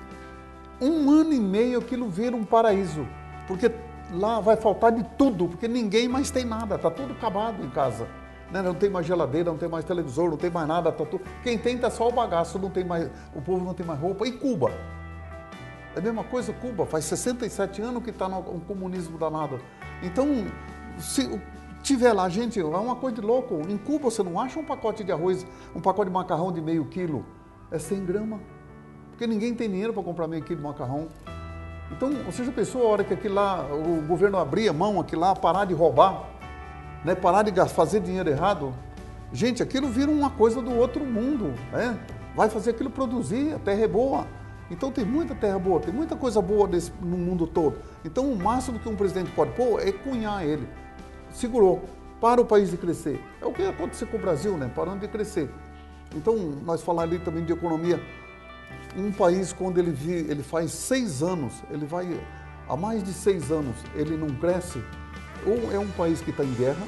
um 0.80 1.10
ano 1.10 1.34
e 1.34 1.40
meio 1.40 1.80
aquilo 1.80 2.10
vira 2.10 2.36
um 2.36 2.44
paraíso 2.44 3.08
porque 3.52 3.72
lá 4.14 4.40
vai 4.40 4.56
faltar 4.56 4.92
de 4.92 5.04
tudo, 5.18 5.48
porque 5.48 5.68
ninguém 5.68 6.08
mais 6.08 6.32
tem 6.32 6.46
nada, 6.46 6.76
está 6.76 6.90
tudo 6.90 7.14
acabado 7.14 7.64
em 7.64 7.70
casa. 7.70 8.08
Né? 8.52 8.62
Não 8.62 8.74
tem 8.74 8.90
mais 8.90 9.06
geladeira, 9.06 9.52
não 9.52 9.58
tem 9.58 9.70
mais 9.70 9.86
televisor, 9.86 10.30
não 10.30 10.38
tem 10.38 10.50
mais 10.50 10.68
nada, 10.68 10.92
tá 10.92 11.06
tudo... 11.06 11.24
quem 11.44 11.58
tem 11.58 11.76
está 11.76 11.90
só 11.90 12.08
o 12.08 12.12
bagaço, 12.12 12.60
não 12.60 12.70
tem 12.70 12.84
mais, 12.84 13.10
o 13.36 13.42
povo 13.42 13.64
não 13.64 13.74
tem 13.74 13.86
mais 13.86 14.00
roupa. 14.00 14.26
E 14.26 14.32
Cuba? 14.32 14.72
É 15.96 16.00
a 16.00 16.02
mesma 16.02 16.24
coisa 16.24 16.54
Cuba, 16.54 16.86
faz 16.86 17.06
67 17.06 17.82
anos 17.82 18.04
que 18.04 18.10
está 18.10 18.28
no 18.28 18.42
comunismo 18.42 19.18
danado. 19.18 19.60
Então, 20.02 20.46
se 20.98 21.40
tiver 21.82 22.14
lá, 22.14 22.28
gente, 22.30 22.60
é 22.60 22.64
uma 22.64 22.96
coisa 22.96 23.16
de 23.16 23.22
louco. 23.22 23.62
Em 23.68 23.78
Cuba 23.78 24.10
você 24.10 24.24
não 24.24 24.40
acha 24.40 24.60
um 24.60 24.64
pacote 24.64 25.04
de 25.04 25.12
arroz, 25.12 25.46
um 25.76 25.82
pacote 25.82 26.10
de 26.10 26.14
macarrão 26.14 26.52
de 26.52 26.62
meio 26.62 26.86
quilo. 26.86 27.26
É 27.70 27.80
100 27.80 28.06
gramas. 28.06 28.40
Porque 29.10 29.28
ninguém 29.28 29.54
tem 29.54 29.70
dinheiro 29.70 29.94
para 29.94 30.04
comprar 30.04 30.28
meio 30.28 30.44
quilo 30.44 30.58
de 30.58 30.64
macarrão. 30.64 31.08
Então, 31.92 32.12
você 32.26 32.44
já 32.44 32.52
pensou 32.52 32.88
a 32.88 32.90
hora 32.90 33.04
que 33.04 33.14
aquilo 33.14 33.36
lá, 33.36 33.66
o 33.66 34.02
governo 34.08 34.38
abria 34.38 34.72
mão 34.72 35.00
aqui 35.00 35.16
lá, 35.16 35.36
parar 35.36 35.66
de 35.66 35.74
roubar, 35.74 36.26
né, 37.04 37.14
parar 37.14 37.44
de 37.44 37.52
fazer 37.70 38.00
dinheiro 38.00 38.30
errado? 38.30 38.74
Gente, 39.34 39.62
aquilo 39.62 39.88
vira 39.88 40.10
uma 40.10 40.30
coisa 40.30 40.62
do 40.62 40.74
outro 40.76 41.06
mundo, 41.06 41.54
né? 41.72 42.00
Vai 42.36 42.50
fazer 42.50 42.72
aquilo 42.72 42.90
produzir, 42.90 43.54
a 43.54 43.60
terra 43.60 43.82
é 43.82 43.88
boa. 43.88 44.26
Então 44.70 44.90
tem 44.90 45.04
muita 45.04 45.36
terra 45.36 45.60
boa, 45.60 45.82
tem 45.82 45.94
muita 45.94 46.16
coisa 46.16 46.42
boa 46.42 46.66
desse, 46.66 46.92
no 47.02 47.18
mundo 47.18 47.46
todo. 47.46 47.78
Então 48.06 48.32
o 48.32 48.36
máximo 48.38 48.80
que 48.80 48.88
um 48.88 48.96
presidente 48.96 49.30
pode 49.32 49.52
pôr 49.52 49.82
é 49.82 49.92
cunhar 49.92 50.46
ele. 50.46 50.68
Segurou, 51.32 51.84
para 52.20 52.40
o 52.40 52.46
país 52.46 52.70
de 52.70 52.78
crescer. 52.78 53.20
É 53.42 53.46
o 53.46 53.52
que 53.52 53.64
aconteceu 53.64 54.08
com 54.08 54.18
o 54.18 54.20
Brasil, 54.20 54.56
né? 54.58 54.72
Parando 54.74 55.00
de 55.00 55.08
crescer. 55.08 55.50
Então, 56.16 56.36
nós 56.38 56.84
falar 56.84 57.04
ali 57.04 57.20
também 57.20 57.44
de 57.44 57.54
economia. 57.54 58.02
Um 58.96 59.12
país, 59.12 59.54
quando 59.54 59.78
ele, 59.78 59.92
vi, 59.92 60.12
ele 60.12 60.44
faz 60.44 60.72
seis 60.72 61.24
anos, 61.24 61.54
ele 61.72 61.86
vai, 61.86 62.20
há 62.68 62.76
mais 62.76 63.04
de 63.04 63.14
seis 63.14 63.52
anos, 63.52 63.76
ele 63.96 64.18
não 64.18 64.30
cresce, 64.36 64.84
ou 65.46 65.72
é 65.72 65.80
um 65.80 65.90
país 65.92 66.22
que 66.22 66.30
está 66.30 66.44
em 66.44 66.54
guerra, 66.54 66.86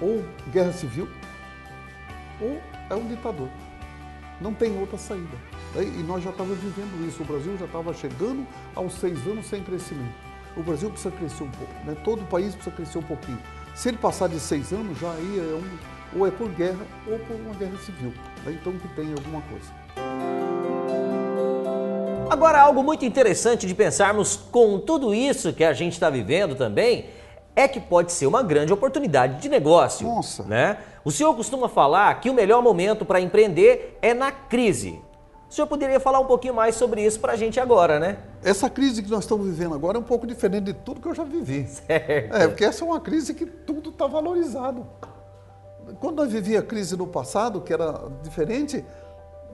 ou 0.00 0.24
guerra 0.52 0.72
civil, 0.72 1.08
ou 2.40 2.62
é 2.88 2.94
um 2.94 3.06
ditador. 3.08 3.48
Não 4.40 4.54
tem 4.54 4.78
outra 4.78 4.96
saída. 4.96 5.36
E 5.76 6.02
nós 6.02 6.22
já 6.24 6.30
estávamos 6.30 6.58
vivendo 6.58 7.06
isso. 7.06 7.22
O 7.22 7.26
Brasil 7.26 7.56
já 7.58 7.66
estava 7.66 7.92
chegando 7.92 8.46
aos 8.74 8.94
seis 8.94 9.18
anos 9.26 9.46
sem 9.46 9.62
crescimento. 9.62 10.29
O 10.56 10.62
Brasil 10.62 10.90
precisa 10.90 11.14
crescer 11.14 11.44
um 11.44 11.50
pouco, 11.50 11.72
né? 11.84 11.96
todo 12.04 12.22
o 12.22 12.26
país 12.26 12.54
precisa 12.54 12.74
crescer 12.74 12.98
um 12.98 13.02
pouquinho. 13.02 13.38
Se 13.74 13.88
ele 13.88 13.98
passar 13.98 14.28
de 14.28 14.40
seis 14.40 14.72
anos, 14.72 14.98
já 14.98 15.10
aí 15.10 15.38
é 15.38 15.54
um, 15.54 16.18
ou 16.18 16.26
é 16.26 16.30
por 16.30 16.48
guerra 16.50 16.84
ou 17.06 17.18
por 17.20 17.36
uma 17.36 17.54
guerra 17.54 17.76
civil. 17.78 18.12
Né? 18.44 18.58
Então 18.60 18.72
que 18.72 18.88
tem 18.88 19.12
alguma 19.12 19.40
coisa. 19.42 19.80
Agora, 22.28 22.60
algo 22.60 22.82
muito 22.82 23.04
interessante 23.04 23.66
de 23.66 23.74
pensarmos 23.74 24.36
com 24.36 24.78
tudo 24.78 25.12
isso 25.12 25.52
que 25.52 25.64
a 25.64 25.72
gente 25.72 25.94
está 25.94 26.08
vivendo 26.08 26.54
também 26.54 27.06
é 27.56 27.66
que 27.66 27.80
pode 27.80 28.12
ser 28.12 28.26
uma 28.26 28.42
grande 28.42 28.72
oportunidade 28.72 29.40
de 29.40 29.48
negócio. 29.48 30.06
Nossa! 30.06 30.44
Né? 30.44 30.78
O 31.04 31.10
senhor 31.10 31.34
costuma 31.34 31.68
falar 31.68 32.20
que 32.20 32.30
o 32.30 32.34
melhor 32.34 32.62
momento 32.62 33.04
para 33.04 33.20
empreender 33.20 33.98
é 34.00 34.14
na 34.14 34.30
crise. 34.30 35.00
O 35.50 35.52
senhor 35.52 35.66
poderia 35.66 35.98
falar 35.98 36.20
um 36.20 36.26
pouquinho 36.26 36.54
mais 36.54 36.76
sobre 36.76 37.04
isso 37.04 37.18
para 37.18 37.32
a 37.32 37.36
gente 37.36 37.58
agora, 37.58 37.98
né? 37.98 38.18
Essa 38.40 38.70
crise 38.70 39.02
que 39.02 39.10
nós 39.10 39.24
estamos 39.24 39.44
vivendo 39.44 39.74
agora 39.74 39.98
é 39.98 40.00
um 40.00 40.04
pouco 40.04 40.24
diferente 40.24 40.66
de 40.66 40.72
tudo 40.72 41.00
que 41.00 41.08
eu 41.08 41.14
já 41.14 41.24
vivi. 41.24 41.66
Certo. 41.66 42.36
É, 42.36 42.46
porque 42.46 42.64
essa 42.64 42.84
é 42.84 42.86
uma 42.86 43.00
crise 43.00 43.34
que 43.34 43.44
tudo 43.44 43.90
está 43.90 44.06
valorizado. 44.06 44.86
Quando 45.98 46.18
nós 46.18 46.30
vivíamos 46.30 46.64
a 46.64 46.68
crise 46.68 46.96
no 46.96 47.04
passado, 47.04 47.60
que 47.62 47.72
era 47.72 48.00
diferente, 48.22 48.84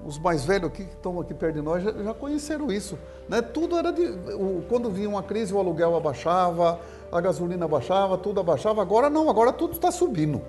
os 0.04 0.18
mais 0.18 0.44
velhos 0.44 0.68
aqui 0.68 0.84
que 0.84 0.92
estão 0.92 1.18
aqui 1.18 1.32
perto 1.32 1.54
de 1.54 1.62
nós 1.62 1.82
já, 1.82 1.90
já 1.90 2.12
conheceram 2.12 2.70
isso. 2.70 2.98
Né? 3.26 3.40
Tudo 3.40 3.78
era 3.78 3.90
de. 3.90 4.02
O, 4.34 4.64
quando 4.68 4.90
vinha 4.90 5.08
uma 5.08 5.22
crise, 5.22 5.54
o 5.54 5.58
aluguel 5.58 5.96
abaixava, 5.96 6.78
a 7.10 7.20
gasolina 7.22 7.64
abaixava, 7.64 8.18
tudo 8.18 8.38
abaixava. 8.38 8.82
Agora 8.82 9.08
não, 9.08 9.30
agora 9.30 9.50
tudo 9.50 9.72
está 9.72 9.90
subindo. 9.90 10.42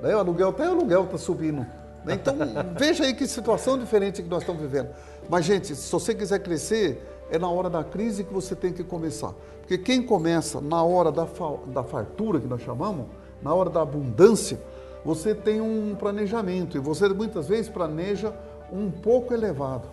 Né? 0.00 0.14
O 0.14 0.18
aluguel, 0.20 0.50
até 0.50 0.68
o 0.68 0.70
aluguel 0.70 1.02
está 1.02 1.18
subindo. 1.18 1.66
Né? 2.06 2.14
Então, 2.14 2.36
veja 2.78 3.04
aí 3.04 3.12
que 3.12 3.26
situação 3.26 3.76
diferente 3.76 4.22
que 4.22 4.28
nós 4.28 4.42
estamos 4.42 4.62
vivendo. 4.62 4.90
Mas, 5.28 5.44
gente, 5.44 5.74
se 5.74 5.90
você 5.90 6.14
quiser 6.14 6.38
crescer, 6.38 7.04
é 7.28 7.36
na 7.36 7.50
hora 7.50 7.68
da 7.68 7.82
crise 7.82 8.22
que 8.22 8.32
você 8.32 8.54
tem 8.54 8.72
que 8.72 8.84
começar. 8.84 9.34
Porque 9.60 9.76
quem 9.76 10.00
começa 10.00 10.60
na 10.60 10.84
hora 10.84 11.10
da, 11.10 11.26
da 11.66 11.82
fartura, 11.82 12.38
que 12.38 12.46
nós 12.46 12.62
chamamos, 12.62 13.06
na 13.42 13.52
hora 13.52 13.68
da 13.68 13.82
abundância, 13.82 14.60
você 15.04 15.34
tem 15.34 15.60
um 15.60 15.96
planejamento 15.98 16.76
e 16.76 16.80
você 16.80 17.08
muitas 17.08 17.48
vezes 17.48 17.68
planeja 17.68 18.32
um 18.72 18.88
pouco 18.88 19.34
elevado. 19.34 19.88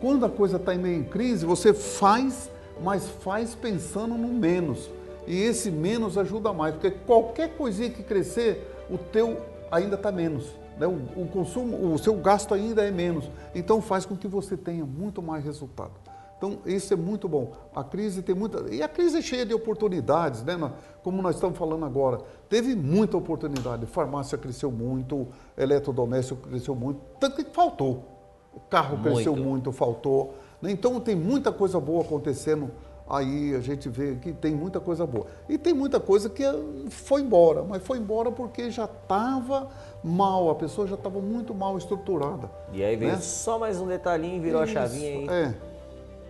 Quando 0.00 0.26
a 0.26 0.28
coisa 0.28 0.56
está 0.56 0.74
meio 0.74 0.98
em 0.98 1.04
crise, 1.04 1.46
você 1.46 1.72
faz, 1.72 2.50
mas 2.82 3.08
faz 3.08 3.54
pensando 3.54 4.16
no 4.16 4.28
menos. 4.28 4.90
E 5.26 5.40
esse 5.40 5.70
menos 5.70 6.18
ajuda 6.18 6.52
mais, 6.52 6.74
porque 6.74 6.90
qualquer 6.90 7.56
coisinha 7.56 7.88
que 7.88 8.02
crescer, 8.02 8.68
o 8.90 8.98
teu 8.98 9.40
ainda 9.70 9.94
está 9.94 10.10
menos 10.10 10.63
né, 10.78 10.86
o, 10.86 11.22
o, 11.22 11.28
consumo, 11.28 11.92
o 11.92 11.98
seu 11.98 12.14
gasto 12.16 12.54
ainda 12.54 12.84
é 12.84 12.90
menos. 12.90 13.30
Então 13.54 13.80
faz 13.80 14.04
com 14.04 14.16
que 14.16 14.28
você 14.28 14.56
tenha 14.56 14.84
muito 14.84 15.22
mais 15.22 15.44
resultado. 15.44 15.92
Então 16.36 16.58
isso 16.66 16.92
é 16.92 16.96
muito 16.96 17.28
bom. 17.28 17.52
A 17.74 17.82
crise 17.82 18.22
tem 18.22 18.34
muita. 18.34 18.72
E 18.72 18.82
a 18.82 18.88
crise 18.88 19.18
é 19.18 19.22
cheia 19.22 19.46
de 19.46 19.54
oportunidades, 19.54 20.42
né? 20.42 20.58
Como 21.02 21.22
nós 21.22 21.36
estamos 21.36 21.56
falando 21.56 21.84
agora. 21.84 22.18
Teve 22.48 22.74
muita 22.74 23.16
oportunidade. 23.16 23.86
Farmácia 23.86 24.36
cresceu 24.36 24.70
muito, 24.70 25.28
eletrodoméstico 25.56 26.48
cresceu 26.48 26.74
muito, 26.74 27.00
tanto 27.18 27.36
que 27.36 27.50
faltou. 27.50 28.04
O 28.52 28.60
carro 28.60 28.96
muito. 28.96 29.14
cresceu 29.14 29.36
muito, 29.36 29.72
faltou. 29.72 30.34
Né? 30.60 30.70
Então 30.70 31.00
tem 31.00 31.14
muita 31.14 31.50
coisa 31.50 31.80
boa 31.80 32.02
acontecendo 32.02 32.70
aí 33.08 33.54
a 33.54 33.60
gente 33.60 33.88
vê 33.88 34.16
que 34.16 34.32
tem 34.32 34.54
muita 34.54 34.80
coisa 34.80 35.06
boa. 35.06 35.26
E 35.48 35.58
tem 35.58 35.74
muita 35.74 36.00
coisa 36.00 36.28
que 36.28 36.44
foi 36.90 37.20
embora, 37.20 37.62
mas 37.62 37.82
foi 37.82 37.98
embora 37.98 38.32
porque 38.32 38.70
já 38.70 38.84
estava 38.84 39.68
mal, 40.02 40.50
a 40.50 40.54
pessoa 40.54 40.86
já 40.86 40.94
estava 40.94 41.20
muito 41.20 41.54
mal 41.54 41.76
estruturada. 41.76 42.50
E 42.72 42.82
aí 42.82 42.96
veio 42.96 43.12
né? 43.12 43.18
só 43.18 43.58
mais 43.58 43.78
um 43.80 43.86
detalhinho 43.86 44.40
virou 44.40 44.62
Isso, 44.64 44.78
a 44.78 44.82
chavinha 44.82 45.10
aí. 45.10 45.28
É. 45.28 45.54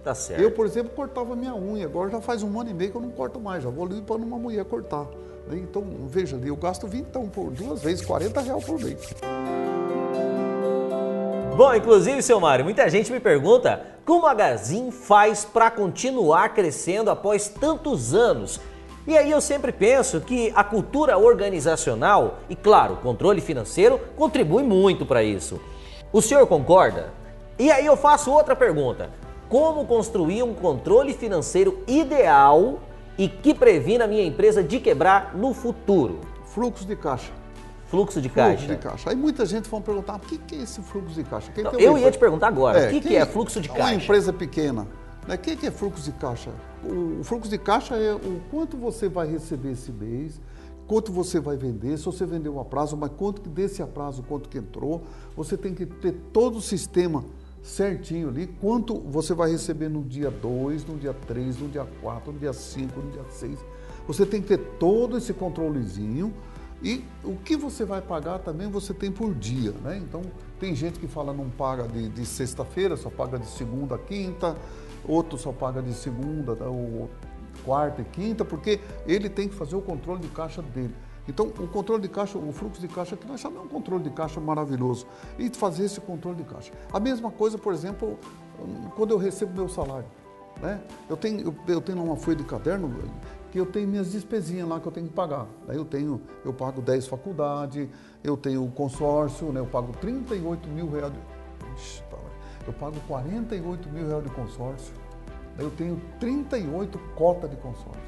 Tá 0.03 0.15
certo. 0.15 0.43
Eu, 0.43 0.51
por 0.51 0.67
exemplo, 0.67 0.93
cortava 0.95 1.35
minha 1.35 1.55
unha, 1.55 1.87
agora 1.87 2.11
já 2.11 2.21
faz 2.21 2.43
um 2.43 2.61
ano 2.61 2.71
e 2.71 2.75
meio 2.75 2.91
que 2.91 2.97
eu 2.97 3.01
não 3.01 3.11
corto 3.11 3.41
mais, 3.41 3.63
já 3.63 3.71
vou 3.71 3.87
ali 3.87 4.03
para 4.03 4.17
uma 4.17 4.39
mulher 4.39 4.65
cortar. 4.67 5.07
Né? 5.49 5.59
Então, 5.59 5.83
veja 6.07 6.37
ali, 6.37 6.49
eu 6.49 6.57
gasto 6.57 6.87
20 6.87 7.07
então, 7.07 7.29
por 7.29 7.51
duas 7.51 7.83
vezes, 7.83 8.05
40 8.05 8.41
reais 8.41 8.65
por 8.65 8.79
mês. 8.79 9.15
Bom, 11.57 11.73
inclusive, 11.73 12.21
seu 12.21 12.41
Mário, 12.41 12.65
muita 12.65 12.91
gente 12.91 13.13
me 13.13 13.21
pergunta 13.21 13.81
como 14.05 14.27
a 14.27 14.35
Gazin 14.35 14.91
faz 14.91 15.45
para 15.45 15.71
continuar 15.71 16.49
crescendo 16.49 17.13
após 17.13 17.47
tantos 17.47 18.13
anos. 18.13 18.61
E 19.07 19.17
aí 19.17 19.31
eu 19.31 19.41
sempre 19.41 19.71
penso 19.71 20.21
que 20.21 20.53
a 20.57 20.65
cultura 20.65 21.17
organizacional 21.17 22.41
e, 22.51 22.57
claro, 22.57 22.95
o 22.95 22.97
controle 22.97 23.41
financeiro 23.41 24.01
contribui 24.17 24.65
muito 24.65 25.07
para 25.07 25.23
isso. 25.23 25.61
O 26.13 26.21
senhor 26.21 26.45
concorda? 26.49 27.13
E 27.57 27.71
aí 27.71 27.87
eu 27.87 27.97
faço 27.97 28.33
outra 28.33 28.57
pergunta: 28.57 29.11
como 29.49 29.87
construir 29.87 30.43
um 30.43 30.55
controle 30.55 31.13
financeiro 31.13 31.85
ideal 31.87 32.81
e 33.17 33.29
que 33.29 33.55
previna 33.55 34.07
a 34.07 34.09
minha 34.09 34.25
empresa 34.25 34.61
de 34.61 34.81
quebrar 34.81 35.37
no 35.37 35.55
futuro? 35.55 36.19
Fluxo 36.47 36.85
de 36.85 36.97
caixa. 36.97 37.44
Fluxo 37.89 38.21
de 38.21 38.29
caixa. 38.29 38.59
Fluxo 38.59 38.75
de 38.75 38.83
caixa. 38.83 39.11
Aí 39.11 39.17
muita 39.17 39.47
gente 39.47 39.69
vai 39.69 39.81
perguntar, 39.81 40.17
o 40.17 40.21
que, 40.21 40.39
que 40.39 40.55
é 40.57 40.63
esse 40.63 40.81
fluxo 40.81 41.15
de 41.15 41.25
caixa? 41.25 41.53
Não, 41.57 41.73
é 41.73 41.83
eu 41.83 41.99
ia 41.99 42.11
te 42.11 42.19
perguntar 42.19 42.49
agora, 42.49 42.79
é, 42.79 42.89
o 42.89 42.91
que, 42.91 43.01
que, 43.01 43.17
é 43.17 43.27
fluxo 43.27 43.61
de 43.61 43.69
caixa? 43.69 43.83
Uma 43.83 43.95
empresa 43.95 44.33
pequena, 44.33 44.87
né? 45.27 45.35
o 45.35 45.39
que, 45.39 45.57
que 45.57 45.67
é 45.67 45.71
fluxo 45.71 46.03
de 46.03 46.13
caixa? 46.13 46.51
O, 46.83 47.21
o 47.21 47.25
fluxo 47.25 47.51
de 47.51 47.59
caixa 47.59 47.97
é 47.97 48.15
o 48.15 48.41
quanto 48.51 48.77
você 48.77 49.09
vai 49.09 49.27
receber 49.27 49.73
esse 49.73 49.93
mês, 49.93 50.41
quanto 50.87 51.13
você 51.13 51.41
vai 51.41 51.57
vender, 51.57 51.97
se 51.99 52.05
você 52.05 52.27
vendeu 52.27 52.59
a 52.59 52.65
prazo, 52.65 52.97
mas 52.97 53.11
quanto 53.17 53.41
que 53.41 53.49
desse 53.49 53.83
a 53.83 53.87
prazo, 53.87 54.23
quanto 54.23 54.49
que 54.49 54.59
entrou, 54.59 55.03
você 55.37 55.57
tem 55.57 55.75
que 55.75 55.87
ter 55.87 56.13
todo 56.33 56.59
o 56.59 56.63
sistema 56.63 57.25
certinho 57.63 58.29
ali, 58.29 58.47
quanto 58.61 59.01
você 59.01 59.33
vai 59.33 59.51
receber 59.51 59.89
no 59.89 60.03
dia 60.03 60.31
2, 60.31 60.85
no 60.85 60.99
dia 60.99 61.15
3, 61.27 61.59
no 61.59 61.69
dia 61.69 61.87
4, 62.03 62.33
no 62.33 62.39
dia 62.39 62.53
5, 62.53 63.01
no 63.01 63.11
dia 63.11 63.25
6. 63.31 63.59
Você 64.07 64.27
tem 64.27 64.43
que 64.43 64.49
ter 64.49 64.59
todo 64.79 65.17
esse 65.17 65.33
controlezinho 65.33 66.35
e 66.85 67.03
o 67.25 67.35
que 67.37 67.57
você 67.57 67.83
vai 67.83 68.03
pagar 68.03 68.41
também 68.41 68.69
você 68.69 68.93
tem 68.93 69.11
por 69.11 69.35
dia, 69.35 69.73
né? 69.83 69.97
Então, 69.97 70.21
tem 70.61 70.77
gente 70.77 70.99
que 70.99 71.09
fala 71.09 71.33
não 71.33 71.49
paga 71.49 71.89
de, 71.89 72.11
de 72.11 72.27
sexta-feira, 72.27 72.95
só 72.95 73.09
paga 73.09 73.39
de 73.39 73.47
segunda 73.47 73.95
a 73.95 73.99
quinta, 73.99 74.55
outro 75.09 75.39
só 75.39 75.51
paga 75.51 75.83
de 75.83 75.95
segunda 75.95 76.55
tá? 76.55 76.67
ou 76.67 77.09
quarta 77.65 78.03
e 78.03 78.05
quinta, 78.05 78.45
porque 78.45 78.79
ele 79.07 79.31
tem 79.31 79.49
que 79.49 79.55
fazer 79.55 79.75
o 79.75 79.81
controle 79.81 80.21
de 80.21 80.29
caixa 80.29 80.61
dele. 80.61 80.95
Então, 81.27 81.47
o 81.47 81.67
controle 81.67 82.03
de 82.03 82.09
caixa, 82.09 82.37
o 82.37 82.53
fluxo 82.53 82.83
de 82.83 82.89
caixa 82.89 83.17
que 83.17 83.27
nós 83.27 83.41
chamamos 83.41 83.65
um 83.65 83.69
controle 83.71 84.05
de 84.05 84.11
caixa 84.11 84.39
maravilhoso. 84.39 85.07
E 85.39 85.49
fazer 85.49 85.87
esse 85.87 86.03
controle 86.03 86.37
de 86.37 86.45
caixa. 86.45 86.71
A 86.93 87.01
mesma 87.01 87.31
coisa, 87.31 87.57
por 87.57 87.73
exemplo, 87.73 88.19
quando 88.95 89.13
eu 89.13 89.17
recebo 89.17 89.55
meu 89.55 89.71
salário. 89.71 90.07
Né? 90.61 90.83
Eu, 91.09 91.17
tenho, 91.17 91.55
eu 91.67 91.81
tenho 91.81 92.05
uma 92.05 92.17
folha 92.17 92.37
de 92.37 92.45
caderno 92.45 92.95
que 93.55 93.61
eu 93.61 93.67
tenho 93.67 93.87
minhas 93.87 94.11
despesinhas 94.11 94.69
lá 94.69 94.81
que 94.81 94.89
eu 94.89 94.91
tenho 94.91 95.07
que 95.07 95.13
pagar. 95.13 95.47
Eu 95.69 95.85
tenho, 95.85 96.21
eu 96.45 96.53
pago 96.53 96.83
10 96.83 97.07
faculdades, 97.07 97.89
eu 98.25 98.37
tenho 98.37 98.67
consórcio, 98.73 99.53
né? 99.53 99.61
eu 99.61 99.67
pago 99.67 99.93
38 100.01 100.69
mil 100.69 100.91
reais. 100.91 101.13
De, 101.13 101.21
ixi, 101.77 102.03
eu 102.67 102.73
pago 102.73 102.97
48 103.07 103.89
mil 103.91 104.09
reais 104.09 104.25
de 104.25 104.31
consórcio. 104.31 104.93
Eu 105.57 105.71
tenho 105.71 106.01
38 106.19 106.99
cotas 107.15 107.49
de 107.49 107.55
consórcio. 107.59 108.03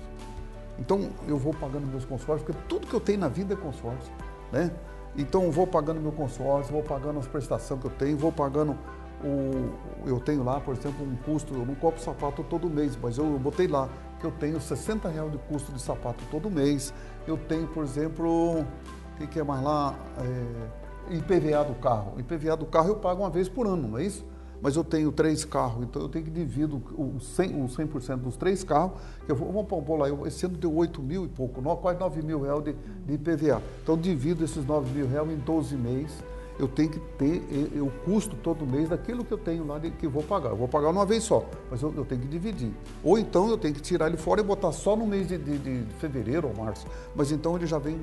Então 0.81 1.11
eu 1.29 1.39
vou 1.39 1.55
pagando 1.55 1.87
meus 1.87 2.05
consórcios, 2.05 2.43
porque 2.45 2.61
tudo 2.69 2.89
que 2.89 2.95
eu 2.95 3.01
tenho 3.01 3.21
na 3.21 3.29
vida 3.29 3.55
é 3.55 3.57
consórcio. 3.57 4.13
Né? 4.51 4.73
Então 5.17 5.45
eu 5.45 5.53
vou 5.53 5.65
pagando 5.69 6.01
meu 6.01 6.11
consórcio, 6.11 6.73
vou 6.73 6.83
pagando 6.83 7.21
as 7.21 7.27
prestações 7.29 7.81
que 7.81 7.87
eu 7.87 7.93
tenho, 7.93 8.19
vou 8.19 8.33
pagando 8.33 8.77
o, 9.25 10.09
eu 10.09 10.21
tenho 10.21 10.45
lá, 10.45 10.61
por 10.61 10.75
exemplo, 10.77 11.05
um 11.05 11.17
custo, 11.17 11.55
eu 11.55 11.65
não 11.65 11.75
compro 11.75 12.01
sapato 12.01 12.45
todo 12.45 12.69
mês, 12.69 12.99
mas 13.01 13.17
eu 13.19 13.39
botei 13.39 13.67
lá 13.67 13.89
que 14.21 14.27
eu 14.27 14.31
tenho 14.31 14.61
60 14.61 15.09
reais 15.09 15.31
de 15.33 15.39
custo 15.39 15.73
de 15.73 15.81
sapato 15.81 16.23
todo 16.31 16.51
mês. 16.51 16.93
Eu 17.27 17.37
tenho, 17.37 17.67
por 17.69 17.85
exemplo, 17.85 18.61
o 18.61 19.27
que, 19.27 19.39
é 19.39 19.43
mais 19.43 19.63
lá? 19.63 19.95
É, 20.19 21.15
IPVA 21.17 21.65
do 21.65 21.75
carro. 21.75 22.15
IPVA 22.19 22.57
do 22.57 22.67
carro 22.67 22.89
eu 22.89 22.97
pago 22.97 23.23
uma 23.23 23.31
vez 23.31 23.49
por 23.49 23.67
ano, 23.67 23.89
não 23.89 23.99
é 23.99 24.05
isso? 24.05 24.25
Mas 24.61 24.75
eu 24.75 24.83
tenho 24.83 25.13
três 25.13 25.45
carros, 25.45 25.85
então 25.85 26.01
eu 26.01 26.09
tenho 26.09 26.25
que 26.25 26.31
dividir 26.31 26.65
o 26.65 27.19
100%, 27.21 27.95
o 27.95 28.01
100 28.01 28.17
dos 28.17 28.37
três 28.37 28.65
carros, 28.65 28.93
que 29.25 29.31
eu 29.31 29.37
vou, 29.37 29.53
vamos 29.53 29.85
pôr 29.85 29.97
lá, 29.97 30.09
eu, 30.09 30.27
esse 30.27 30.47
ano 30.47 30.57
deu 30.57 30.75
8 30.75 31.03
mil 31.03 31.27
e 31.27 31.29
pouco, 31.29 31.61
quase 31.77 32.01
9 32.01 32.23
mil 32.23 32.41
reais 32.41 32.65
de, 32.65 32.73
de 32.73 33.15
IPVA. 33.15 33.63
Então 33.83 33.99
divido 33.99 34.43
esses 34.43 34.65
9 34.65 34.91
mil 34.93 35.07
reais 35.07 35.31
em 35.31 35.37
12 35.37 35.77
meses 35.77 36.25
eu 36.59 36.67
tenho 36.67 36.89
que 36.89 36.99
ter 36.99 37.43
o 37.81 37.91
custo 38.05 38.35
todo 38.37 38.67
mês 38.67 38.89
daquilo 38.89 39.25
que 39.25 39.33
eu 39.33 39.39
tenho 39.39 39.67
lá 39.67 39.79
que 39.79 40.09
vou 40.09 40.23
pagar. 40.23 40.51
Eu 40.51 40.57
vou 40.57 40.69
pagar 40.69 40.89
uma 40.89 41.05
vez 41.05 41.25
só, 41.25 41.45
mas 41.71 41.83
eu, 41.83 41.93
eu, 41.95 42.05
tenho 42.05 42.21
que 42.23 42.29
dividir. 42.29 42.73
Ou 43.05 43.19
então 43.19 43.49
eu 43.49 43.59
tenho 43.59 43.75
que 43.75 43.83
tirar 43.83 44.07
ele 44.07 44.17
fora 44.17 44.41
e 44.41 44.45
botar 44.45 44.73
só 44.73 44.97
no 44.97 45.07
mês 45.07 45.29
de, 45.29 45.37
de, 45.37 45.59
de 45.59 45.95
fevereiro 45.95 46.49
ou 46.49 46.65
março. 46.65 46.87
Mas 47.15 47.31
então 47.31 47.57
ele 47.57 47.67
já 47.67 47.79
vem 47.79 48.01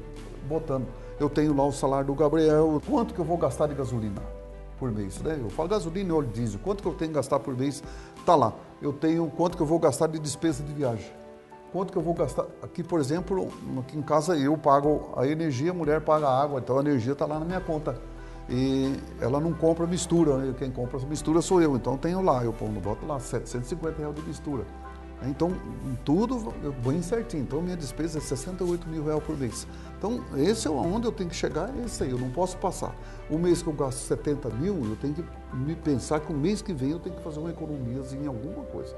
botando. 0.47 0.85
Eu 1.19 1.29
tenho 1.29 1.55
lá 1.55 1.65
o 1.65 1.71
salário 1.71 2.07
do 2.07 2.13
Gabriel, 2.13 2.81
quanto 2.87 3.13
que 3.13 3.19
eu 3.19 3.25
vou 3.25 3.37
gastar 3.37 3.67
de 3.67 3.73
gasolina 3.73 4.21
por 4.77 4.91
mês, 4.91 5.21
né? 5.21 5.37
Eu 5.39 5.49
falo 5.49 5.69
gasolina 5.69 6.09
e 6.09 6.11
óleo 6.11 6.27
diesel, 6.27 6.59
quanto 6.63 6.83
que 6.83 6.89
eu 6.89 6.93
tenho 6.93 7.09
que 7.09 7.15
gastar 7.15 7.39
por 7.39 7.55
mês, 7.55 7.83
tá 8.25 8.35
lá. 8.35 8.53
Eu 8.81 8.93
tenho 8.93 9.27
quanto 9.35 9.57
que 9.57 9.63
eu 9.63 9.67
vou 9.67 9.79
gastar 9.79 10.07
de 10.07 10.19
despesa 10.19 10.61
de 10.63 10.73
viagem. 10.73 11.09
Quanto 11.71 11.91
que 11.91 11.97
eu 11.97 12.03
vou 12.03 12.13
gastar? 12.13 12.45
Aqui, 12.61 12.83
por 12.83 12.99
exemplo, 12.99 13.49
aqui 13.79 13.97
em 13.97 14.01
casa 14.01 14.37
eu 14.37 14.55
pago 14.55 15.11
a 15.15 15.25
energia, 15.25 15.71
a 15.71 15.73
mulher 15.73 16.01
paga 16.01 16.27
a 16.27 16.43
água, 16.43 16.59
então 16.59 16.77
a 16.77 16.81
energia 16.81 17.13
está 17.13 17.25
lá 17.25 17.39
na 17.39 17.45
minha 17.45 17.61
conta 17.61 17.99
e 18.49 18.95
ela 19.21 19.39
não 19.39 19.53
compra 19.53 19.87
mistura, 19.87 20.37
né? 20.37 20.53
quem 20.57 20.69
compra 20.71 20.99
mistura 21.07 21.41
sou 21.41 21.61
eu, 21.61 21.75
então 21.75 21.97
tenho 21.97 22.21
lá, 22.21 22.43
eu 22.43 22.53
ponho, 22.53 22.79
boto 22.79 23.05
lá 23.05 23.19
750 23.19 23.97
reais 23.97 24.15
de 24.15 24.21
mistura. 24.21 24.65
Então, 25.25 25.53
tudo 26.03 26.53
bem 26.83 27.01
certinho. 27.01 27.43
Então, 27.43 27.61
minha 27.61 27.77
despesa 27.77 28.17
é 28.17 28.21
68 28.21 28.87
mil 28.89 29.05
reais 29.05 29.23
por 29.23 29.37
mês. 29.37 29.67
Então, 29.97 30.21
esse 30.35 30.67
é 30.67 30.71
onde 30.71 31.07
eu 31.07 31.11
tenho 31.11 31.29
que 31.29 31.35
chegar, 31.35 31.69
é 31.69 31.85
esse 31.85 32.03
aí, 32.03 32.11
eu 32.11 32.17
não 32.17 32.29
posso 32.29 32.57
passar. 32.57 32.93
O 33.29 33.37
mês 33.37 33.61
que 33.61 33.69
eu 33.69 33.73
gasto 33.73 33.99
70 33.99 34.49
mil, 34.49 34.75
eu 34.83 34.97
tenho 34.97 35.13
que 35.13 35.23
me 35.55 35.75
pensar 35.75 36.19
que 36.19 36.31
o 36.31 36.35
mês 36.35 36.61
que 36.61 36.73
vem 36.73 36.91
eu 36.91 36.99
tenho 36.99 37.15
que 37.15 37.23
fazer 37.23 37.39
uma 37.39 37.51
economia 37.51 38.01
em 38.11 38.27
alguma 38.27 38.65
coisa. 38.65 38.93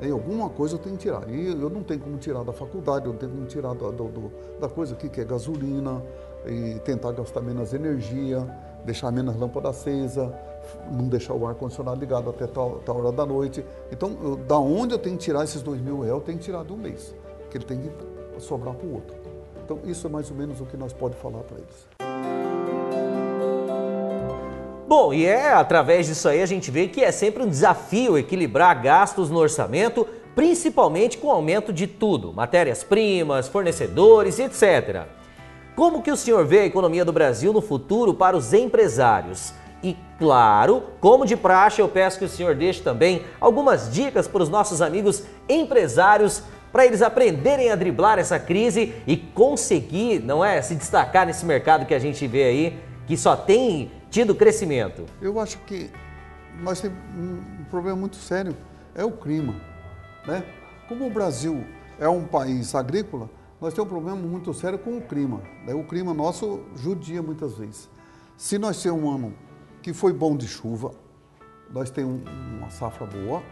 Em 0.00 0.10
alguma 0.10 0.50
coisa 0.50 0.74
eu 0.74 0.78
tenho 0.78 0.96
que 0.96 1.02
tirar. 1.02 1.28
E 1.28 1.46
eu 1.46 1.70
não 1.70 1.82
tenho 1.82 2.00
como 2.00 2.18
tirar 2.18 2.42
da 2.42 2.52
faculdade, 2.52 3.06
eu 3.06 3.12
não 3.12 3.18
tenho 3.18 3.32
como 3.32 3.46
tirar 3.46 3.74
da, 3.74 3.90
do, 3.90 4.32
da 4.60 4.68
coisa 4.68 4.94
aqui 4.94 5.08
que 5.08 5.20
é 5.20 5.24
gasolina, 5.24 6.02
e 6.46 6.78
tentar 6.80 7.12
gastar 7.12 7.40
menos 7.40 7.72
energia, 7.72 8.46
deixar 8.84 9.10
menos 9.10 9.36
lâmpada 9.36 9.70
acesa, 9.70 10.34
não 10.90 11.08
deixar 11.08 11.34
o 11.34 11.46
ar-condicionado 11.46 11.98
ligado 11.98 12.28
até 12.28 12.46
tal, 12.46 12.80
tal, 12.84 12.98
hora 12.98 13.12
da 13.12 13.24
noite. 13.24 13.64
Então, 13.90 14.16
eu, 14.22 14.36
da 14.36 14.58
onde 14.58 14.94
eu 14.94 14.98
tenho 14.98 15.16
que 15.16 15.24
tirar 15.24 15.44
esses 15.44 15.62
dois 15.62 15.80
mil 15.80 16.00
reais, 16.00 16.10
eu 16.10 16.20
tenho 16.20 16.38
que 16.38 16.44
tirar 16.44 16.64
de 16.64 16.72
um 16.72 16.76
mês, 16.76 17.14
que 17.50 17.56
ele 17.56 17.64
tem 17.64 17.80
que 17.80 18.40
sobrar 18.40 18.74
para 18.74 18.86
o 18.86 18.94
outro. 18.94 19.16
Então, 19.64 19.78
isso 19.84 20.06
é 20.06 20.10
mais 20.10 20.30
ou 20.30 20.36
menos 20.36 20.60
o 20.60 20.66
que 20.66 20.76
nós 20.76 20.92
podemos 20.92 21.22
falar 21.22 21.42
para 21.42 21.56
eles. 21.56 21.93
Bom, 24.96 25.12
e 25.12 25.26
é 25.26 25.52
através 25.52 26.06
disso 26.06 26.28
aí 26.28 26.40
a 26.40 26.46
gente 26.46 26.70
vê 26.70 26.86
que 26.86 27.02
é 27.02 27.10
sempre 27.10 27.42
um 27.42 27.48
desafio 27.48 28.16
equilibrar 28.16 28.80
gastos 28.80 29.28
no 29.28 29.40
orçamento, 29.40 30.06
principalmente 30.36 31.18
com 31.18 31.26
o 31.26 31.32
aumento 31.32 31.72
de 31.72 31.88
tudo, 31.88 32.32
matérias-primas, 32.32 33.48
fornecedores, 33.48 34.38
etc. 34.38 35.06
Como 35.74 36.00
que 36.00 36.12
o 36.12 36.16
senhor 36.16 36.46
vê 36.46 36.60
a 36.60 36.66
economia 36.66 37.04
do 37.04 37.12
Brasil 37.12 37.52
no 37.52 37.60
futuro 37.60 38.14
para 38.14 38.36
os 38.36 38.52
empresários? 38.52 39.52
E 39.82 39.96
claro, 40.16 40.84
como 41.00 41.26
de 41.26 41.36
praxe, 41.36 41.80
eu 41.80 41.88
peço 41.88 42.20
que 42.20 42.26
o 42.26 42.28
senhor 42.28 42.54
deixe 42.54 42.80
também 42.80 43.22
algumas 43.40 43.92
dicas 43.92 44.28
para 44.28 44.44
os 44.44 44.48
nossos 44.48 44.80
amigos 44.80 45.24
empresários 45.48 46.40
para 46.70 46.86
eles 46.86 47.02
aprenderem 47.02 47.68
a 47.68 47.74
driblar 47.74 48.20
essa 48.20 48.38
crise 48.38 48.94
e 49.08 49.16
conseguir, 49.16 50.20
não 50.20 50.44
é, 50.44 50.62
se 50.62 50.76
destacar 50.76 51.26
nesse 51.26 51.44
mercado 51.44 51.84
que 51.84 51.94
a 51.94 51.98
gente 51.98 52.24
vê 52.28 52.44
aí, 52.44 52.78
que 53.08 53.16
só 53.16 53.36
tem 53.36 53.90
tido 54.14 54.32
crescimento. 54.32 55.04
Eu 55.20 55.40
acho 55.40 55.58
que 55.66 55.90
nós 56.62 56.80
temos 56.80 56.96
um 57.18 57.64
problema 57.64 57.96
muito 57.96 58.14
sério, 58.14 58.56
é 58.94 59.04
o 59.04 59.10
clima, 59.10 59.56
né? 60.24 60.44
Como 60.86 61.04
o 61.04 61.10
Brasil 61.10 61.64
é 61.98 62.08
um 62.08 62.24
país 62.24 62.76
agrícola, 62.76 63.28
nós 63.60 63.74
temos 63.74 63.90
um 63.90 63.92
problema 63.92 64.16
muito 64.16 64.54
sério 64.54 64.78
com 64.78 64.98
o 64.98 65.00
clima. 65.00 65.42
Né? 65.66 65.74
O 65.74 65.82
clima 65.82 66.14
nosso 66.14 66.60
judia 66.76 67.20
muitas 67.24 67.58
vezes. 67.58 67.90
Se 68.36 68.56
nós 68.56 68.80
temos 68.80 69.02
um 69.02 69.10
ano 69.12 69.34
que 69.82 69.92
foi 69.92 70.12
bom 70.12 70.36
de 70.36 70.46
chuva, 70.46 70.92
nós 71.68 71.90
temos 71.90 72.22
uma 72.56 72.70
safra 72.70 73.08
boa, 73.08 73.42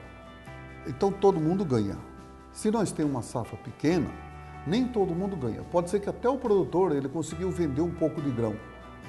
então 0.87 1.11
todo 1.11 1.41
mundo 1.41 1.65
ganha. 1.65 1.99
Se 2.53 2.71
nós 2.71 2.93
temos 2.93 3.11
uma 3.11 3.23
safra 3.23 3.57
pequena, 3.57 4.09
nem 4.65 4.87
todo 4.87 5.13
mundo 5.13 5.37
ganha. 5.37 5.65
Pode 5.73 5.91
ser 5.91 5.99
que 5.99 6.09
até 6.09 6.29
o 6.29 6.39
produtor 6.39 6.95
ele 6.95 7.09
conseguiu 7.09 7.51
vender 7.51 7.81
um 7.81 7.91
pouco 7.91 8.23
de 8.23 8.31
grão, 8.31 8.55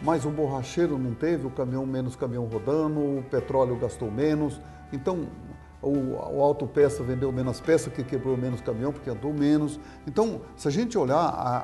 mas 0.04 0.26
o 0.26 0.30
borracheiro 0.30 0.98
não 0.98 1.14
teve, 1.14 1.48
o 1.48 1.50
caminhão 1.50 1.86
menos 1.86 2.16
caminhão 2.16 2.46
rodando, 2.46 3.00
o 3.00 3.24
petróleo 3.24 3.78
gastou 3.78 4.12
menos. 4.12 4.60
Então 4.92 5.28
o, 5.84 6.38
o 6.38 6.42
autopeça 6.42 7.04
vendeu 7.04 7.32
menos 7.32 7.60
peça, 7.60 7.90
que 7.90 8.04
quebrou 8.04 8.38
menos 8.38 8.62
caminhão, 8.62 8.92
porque 8.92 9.10
andou 9.10 9.34
menos. 9.34 9.80
Então, 10.08 10.42
se 10.56 10.68
a 10.68 10.72
gente 10.72 10.98
olhar 10.98 11.18
a, 11.18 11.58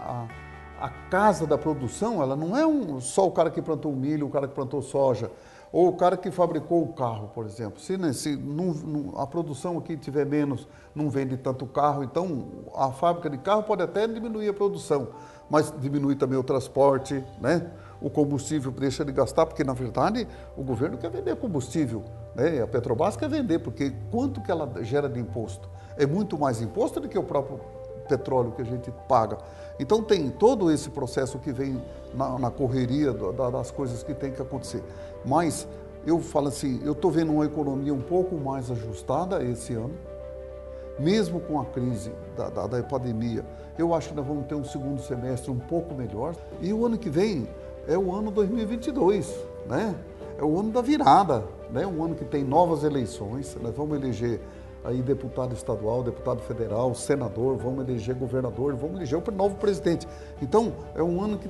a, 0.80 0.86
a 0.86 0.90
casa 1.10 1.48
da 1.48 1.58
produção, 1.58 2.22
ela 2.22 2.36
não 2.36 2.56
é 2.56 2.68
um, 2.68 3.00
só 3.00 3.26
o 3.26 3.32
cara 3.32 3.50
que 3.50 3.62
plantou 3.62 3.94
milho, 3.94 4.28
o 4.28 4.30
cara 4.30 4.48
que 4.48 4.54
plantou 4.54 4.82
soja, 4.82 5.32
ou 5.72 5.88
o 5.88 5.94
cara 5.94 6.18
que 6.18 6.32
fabricou 6.32 6.84
o 6.84 6.94
carro, 6.94 7.30
por 7.30 7.46
exemplo. 7.46 7.80
Se, 7.80 7.98
né, 7.98 8.12
se 8.12 8.36
não, 8.36 8.74
não, 8.74 9.20
a 9.20 9.26
produção 9.26 9.78
aqui 9.78 9.96
tiver 9.96 10.26
menos, 10.26 10.68
não 10.94 11.10
vende 11.10 11.38
tanto 11.38 11.66
carro, 11.66 12.04
então 12.04 12.48
a 12.76 12.92
fábrica 12.92 13.30
de 13.30 13.38
carro 13.38 13.64
pode 13.64 13.84
até 13.84 14.08
diminuir 14.08 14.50
a 14.50 14.54
produção, 14.54 15.10
mas 15.50 15.74
diminui 15.80 16.16
também 16.16 16.38
o 16.38 16.44
transporte, 16.44 17.24
né? 17.40 17.72
O 18.02 18.10
combustível 18.10 18.72
deixa 18.72 19.04
de 19.04 19.12
gastar, 19.12 19.46
porque 19.46 19.64
na 19.64 19.74
verdade 19.74 20.28
o 20.56 20.64
governo 20.64 20.98
quer 20.98 21.10
vender 21.10 21.36
combustível, 21.36 22.04
né? 22.36 22.62
a 22.62 22.68
Petrobras 22.68 23.16
quer 23.18 23.30
vender, 23.30 23.60
porque 23.60 23.94
quanto 24.12 24.42
que 24.42 24.52
ela 24.52 24.72
gera 24.84 25.10
de 25.10 25.20
imposto? 25.20 25.70
É 25.98 26.06
muito 26.06 26.38
mais 26.38 26.62
imposto 26.62 27.00
do 27.00 27.10
que 27.10 27.18
o 27.18 27.24
próprio 27.24 27.60
petróleo 28.08 28.52
que 28.52 28.62
a 28.62 28.66
gente 28.66 28.92
paga. 29.08 29.38
Então 29.80 30.04
tem 30.04 30.30
todo 30.30 30.72
esse 30.72 30.90
processo 30.90 31.38
que 31.40 31.52
vem 31.52 31.82
na, 32.14 32.40
na 32.40 32.52
correria 32.52 33.14
da, 33.14 33.50
das 33.50 33.70
coisas 33.70 34.02
que 34.02 34.14
tem 34.14 34.32
que 34.32 34.42
acontecer. 34.42 34.84
Mas 35.24 35.68
eu 36.06 36.20
falo 36.20 36.48
assim, 36.48 36.82
eu 36.84 36.94
estou 36.94 37.12
vendo 37.12 37.32
uma 37.32 37.46
economia 37.46 37.94
um 37.94 38.02
pouco 38.02 38.36
mais 38.36 38.72
ajustada 38.72 39.44
esse 39.44 39.74
ano, 39.74 39.94
mesmo 40.98 41.40
com 41.40 41.60
a 41.60 41.66
crise 41.66 42.12
da, 42.36 42.50
da, 42.50 42.68
da 42.68 42.84
pandemia, 42.84 43.46
eu 43.78 43.94
acho 43.94 44.10
que 44.10 44.16
nós 44.16 44.26
vamos 44.26 44.46
ter 44.46 44.56
um 44.56 44.64
segundo 44.64 45.02
semestre 45.02 45.50
um 45.50 45.58
pouco 45.58 45.96
melhor. 45.96 46.36
E 46.62 46.74
o 46.74 46.86
ano 46.86 46.98
que 46.98 47.10
vem, 47.10 47.48
é 47.88 47.98
o 47.98 48.14
ano 48.14 48.32
2022, 48.32 49.34
né? 49.68 49.96
É 50.38 50.44
o 50.44 50.60
ano 50.60 50.72
da 50.72 50.82
virada, 50.82 51.44
né? 51.72 51.86
Um 51.86 52.04
ano 52.04 52.16
que 52.16 52.26
tem 52.26 52.44
novas 52.44 52.84
eleições. 52.84 53.58
Nós 53.62 53.76
vamos 53.76 53.98
eleger 53.98 54.40
aí 54.84 55.02
deputado 55.02 55.54
estadual, 55.54 56.04
deputado 56.04 56.42
federal, 56.42 56.96
senador, 56.96 57.58
vamos 57.58 57.88
eleger 57.88 58.16
governador, 58.16 58.76
vamos 58.76 58.98
eleger 58.98 59.20
o 59.20 59.32
novo 59.32 59.56
presidente. 59.56 60.08
Então, 60.42 60.74
é 60.96 61.04
um 61.04 61.22
ano 61.22 61.38
que 61.38 61.50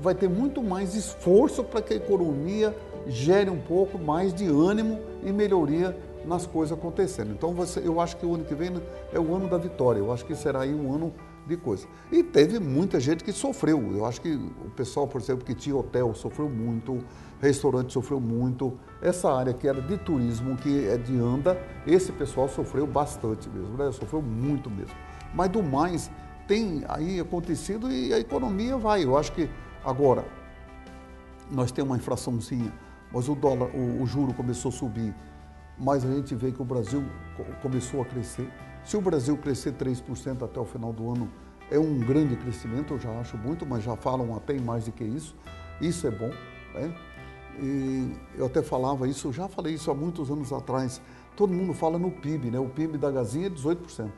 vai 0.00 0.14
ter 0.14 0.28
muito 0.28 0.62
mais 0.62 0.94
esforço 0.94 1.62
para 1.62 1.80
que 1.80 1.94
a 1.94 1.96
economia 1.96 2.74
gere 3.06 3.50
um 3.50 3.60
pouco 3.60 3.98
mais 3.98 4.34
de 4.34 4.46
ânimo 4.46 4.98
e 5.22 5.32
melhoria 5.32 5.96
nas 6.24 6.46
coisas 6.46 6.76
acontecendo. 6.76 7.32
Então, 7.32 7.52
você, 7.52 7.80
eu 7.84 8.00
acho 8.00 8.16
que 8.16 8.26
o 8.26 8.34
ano 8.34 8.44
que 8.44 8.54
vem 8.54 8.72
é 9.12 9.20
o 9.20 9.34
ano 9.34 9.48
da 9.48 9.58
vitória. 9.58 9.98
Eu 9.98 10.12
acho 10.12 10.24
que 10.24 10.34
será 10.34 10.62
aí 10.62 10.74
um 10.74 10.92
ano 10.92 11.12
de 11.46 11.56
coisa. 11.56 11.86
E 12.10 12.22
teve 12.22 12.58
muita 12.58 12.98
gente 12.98 13.22
que 13.22 13.32
sofreu. 13.32 13.92
Eu 13.92 14.04
acho 14.06 14.20
que 14.20 14.34
o 14.34 14.70
pessoal, 14.70 15.06
por 15.06 15.20
exemplo, 15.20 15.44
que 15.44 15.54
tinha 15.54 15.76
hotel 15.76 16.14
sofreu 16.14 16.48
muito, 16.48 16.98
restaurante 17.40 17.92
sofreu 17.92 18.20
muito. 18.20 18.78
Essa 19.02 19.32
área 19.32 19.52
que 19.52 19.68
era 19.68 19.80
de 19.80 19.98
turismo, 19.98 20.56
que 20.56 20.88
é 20.88 20.96
de 20.96 21.16
anda, 21.18 21.60
esse 21.86 22.12
pessoal 22.12 22.48
sofreu 22.48 22.86
bastante 22.86 23.48
mesmo, 23.48 23.76
né? 23.76 23.90
Sofreu 23.92 24.22
muito 24.22 24.70
mesmo. 24.70 24.94
Mas 25.34 25.50
do 25.50 25.62
mais, 25.62 26.10
tem 26.46 26.84
aí 26.88 27.20
acontecido 27.20 27.90
e 27.90 28.12
a 28.12 28.18
economia 28.18 28.76
vai. 28.76 29.04
Eu 29.04 29.16
acho 29.16 29.32
que 29.32 29.48
agora 29.84 30.24
nós 31.50 31.70
temos 31.70 31.90
uma 31.90 31.96
inflaçãozinha, 31.96 32.72
mas 33.12 33.28
o 33.28 33.34
dólar, 33.34 33.68
o, 33.74 34.02
o 34.02 34.06
juro 34.06 34.32
começou 34.32 34.70
a 34.70 34.72
subir, 34.72 35.14
mas 35.78 36.04
a 36.04 36.12
gente 36.12 36.34
vê 36.34 36.50
que 36.52 36.62
o 36.62 36.64
Brasil 36.64 37.04
começou 37.60 38.02
a 38.02 38.04
crescer. 38.04 38.48
Se 38.84 38.96
o 38.96 39.00
Brasil 39.00 39.36
crescer 39.38 39.72
3% 39.72 40.42
até 40.42 40.60
o 40.60 40.64
final 40.64 40.92
do 40.92 41.10
ano, 41.10 41.30
é 41.70 41.78
um 41.78 41.98
grande 42.00 42.36
crescimento, 42.36 42.94
eu 42.94 42.98
já 42.98 43.10
acho 43.18 43.38
muito, 43.38 43.64
mas 43.64 43.82
já 43.82 43.96
falam 43.96 44.36
até 44.36 44.54
em 44.54 44.60
mais 44.60 44.84
do 44.84 44.92
que 44.92 45.02
isso. 45.02 45.34
Isso 45.80 46.06
é 46.06 46.10
bom. 46.10 46.30
Né? 46.74 46.94
E 47.60 48.12
eu 48.36 48.46
até 48.46 48.62
falava 48.62 49.08
isso, 49.08 49.32
já 49.32 49.48
falei 49.48 49.74
isso 49.74 49.90
há 49.90 49.94
muitos 49.94 50.30
anos 50.30 50.52
atrás. 50.52 51.00
Todo 51.34 51.52
mundo 51.52 51.72
fala 51.72 51.98
no 51.98 52.10
PIB, 52.10 52.50
né? 52.50 52.58
O 52.58 52.68
PIB 52.68 52.98
da 52.98 53.10
Gazinha 53.10 53.46
é 53.46 53.50
18%. 53.50 54.10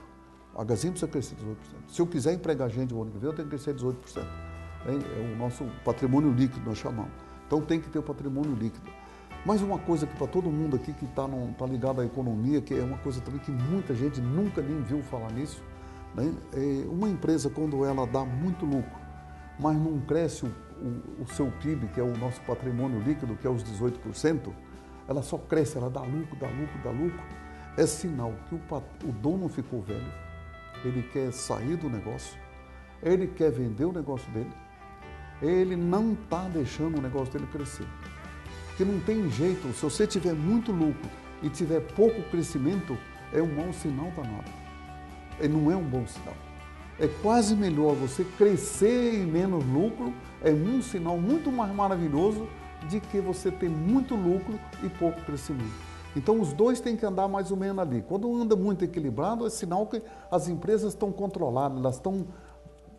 A 0.55 0.64
Gazinha 0.64 0.90
precisa 0.90 1.11
crescer 1.11 1.37
18%. 1.37 1.55
Se 1.88 2.00
eu 2.00 2.07
quiser 2.07 2.35
empregar 2.35 2.68
gente 2.68 2.92
no 2.92 3.02
ano 3.02 3.11
que 3.11 3.18
vem, 3.18 3.31
eu 3.31 3.35
tenho 3.37 3.48
que 3.48 3.57
crescer 3.57 3.74
18%. 3.74 3.94
É 4.87 5.33
o 5.33 5.37
nosso 5.37 5.64
patrimônio 5.85 6.33
líquido, 6.33 6.68
nós 6.68 6.79
chamamos. 6.79 7.12
Então 7.46 7.61
tem 7.61 7.81
que 7.81 7.88
ter 7.88 7.98
o 7.98 8.02
patrimônio 8.02 8.55
líquido. 8.55 8.90
Mais 9.46 9.62
uma 9.62 9.78
coisa 9.78 10.09
que 10.09 10.16
para 10.16 10.26
todo 10.26 10.50
mundo 10.50 10.74
aqui 10.74 10.92
que 10.92 11.04
está 11.04 11.24
tá 11.56 11.66
ligado 11.66 12.00
à 12.00 12.04
economia, 12.04 12.61
que 12.61 12.74
é 12.74 12.82
uma 12.82 12.98
coisa 12.98 13.20
também 13.20 13.38
que 13.38 13.52
muita 13.52 13.94
gente 13.94 14.20
nunca 14.20 14.61
nem 14.61 14.82
viu 14.82 15.00
falar 15.04 15.30
nisso, 15.30 15.62
né? 16.16 16.35
É 16.52 16.88
uma 16.88 17.09
empresa 17.09 17.48
quando 17.48 17.85
ela 17.85 18.04
dá 18.09 18.24
muito 18.24 18.66
lucro, 18.66 18.98
mas 19.56 19.78
não 19.78 20.00
cresce 20.00 20.46
o, 20.46 20.48
o, 20.48 21.22
o 21.22 21.26
seu 21.28 21.46
PIB, 21.62 21.87
que 21.94 22.00
é 22.00 22.02
o 22.02 22.16
nosso 22.16 22.40
patrimônio 22.40 22.98
líquido, 22.98 23.37
que 23.37 23.46
é 23.46 23.50
os 23.50 23.62
18%, 23.62 24.52
ela 25.06 25.22
só 25.22 25.38
cresce, 25.38 25.78
ela 25.78 25.88
dá 25.88 26.00
lucro, 26.00 26.37
dá 26.40 26.48
lucro, 26.48 26.80
dá 26.82 26.90
lucro, 26.90 27.22
é 27.76 27.87
sinal 27.87 28.35
que 28.48 28.56
o, 28.56 28.61
o 29.09 29.12
dono 29.12 29.48
ficou 29.48 29.80
velho, 29.80 30.12
ele 30.85 31.04
quer 31.04 31.32
sair 31.32 31.76
do 31.76 31.88
negócio, 31.88 32.37
ele 33.00 33.28
quer 33.28 33.52
vender 33.52 33.85
o 33.85 33.92
negócio 33.92 34.28
dele, 34.32 34.50
ele 35.40 35.76
não 35.76 36.14
está 36.14 36.48
deixando 36.48 36.98
o 36.98 37.00
negócio 37.00 37.32
dele 37.32 37.46
crescer. 37.52 37.87
Porque 38.77 38.93
não 38.93 39.01
tem 39.01 39.31
jeito, 39.31 39.73
se 39.73 39.83
você 39.83 40.07
tiver 40.07 40.35
muito 40.35 40.71
lucro 40.71 41.09
e 41.43 41.49
tiver 41.49 41.81
pouco 41.81 42.23
crescimento, 42.25 42.95
é 43.33 43.41
um 43.41 43.55
mau 43.55 43.73
sinal 43.73 44.12
danado. 44.15 44.51
E 45.41 45.49
não 45.49 45.73
é 45.73 45.77
um 45.77 45.83
bom 45.83 46.07
sinal. 46.07 46.35
É 47.01 47.09
quase 47.23 47.57
melhor 47.57 47.95
você 47.95 48.23
crescer 48.23 49.15
em 49.15 49.25
menos 49.25 49.65
lucro, 49.65 50.12
é 50.43 50.51
um 50.51 50.83
sinal 50.83 51.17
muito 51.17 51.51
mais 51.51 51.75
maravilhoso 51.75 52.47
de 52.87 53.01
que 53.01 53.19
você 53.19 53.51
ter 53.51 53.71
muito 53.71 54.15
lucro 54.15 54.61
e 54.83 54.91
pouco 54.91 55.23
crescimento. 55.23 55.73
Então 56.15 56.39
os 56.39 56.53
dois 56.53 56.79
têm 56.79 56.99
que 56.99 57.07
andar 57.07 57.29
mais 57.29 57.51
ou 57.51 57.57
menos 57.57 57.79
ali. 57.79 58.05
Quando 58.07 58.35
anda 58.37 58.55
muito 58.55 58.85
equilibrado, 58.85 59.47
é 59.47 59.51
sinal 59.51 59.87
que 59.87 60.03
as 60.31 60.49
empresas 60.49 60.93
estão 60.93 61.11
controladas, 61.11 61.79
elas 61.79 61.95
estão 61.95 62.27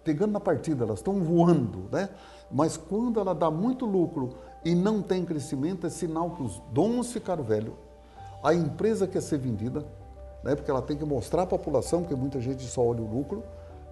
pegando 0.04 0.32
na 0.32 0.40
partida, 0.40 0.86
elas 0.86 1.00
estão 1.00 1.22
voando, 1.22 1.88
né? 1.92 2.10
Mas 2.52 2.78
quando 2.78 3.20
ela 3.20 3.36
dá 3.36 3.52
muito 3.52 3.86
lucro 3.86 4.36
e 4.64 4.76
não 4.76 5.02
tem 5.02 5.24
crescimento, 5.24 5.88
é 5.88 5.90
sinal 5.90 6.32
que 6.32 6.44
os 6.44 6.62
donos 6.72 7.12
ficaram 7.12 7.44
velhos, 7.44 7.74
a 8.44 8.54
empresa 8.54 9.08
quer 9.08 9.22
ser 9.22 9.38
vendida, 9.38 9.86
né? 10.44 10.56
porque 10.56 10.70
ela 10.70 10.82
tem 10.82 10.98
que 10.98 11.06
mostrar 11.06 11.44
à 11.44 11.48
população, 11.48 12.02
porque 12.02 12.16
muita 12.16 12.40
gente 12.40 12.64
só 12.64 12.86
olha 12.86 13.02
o 13.02 13.08
lucro, 13.08 13.44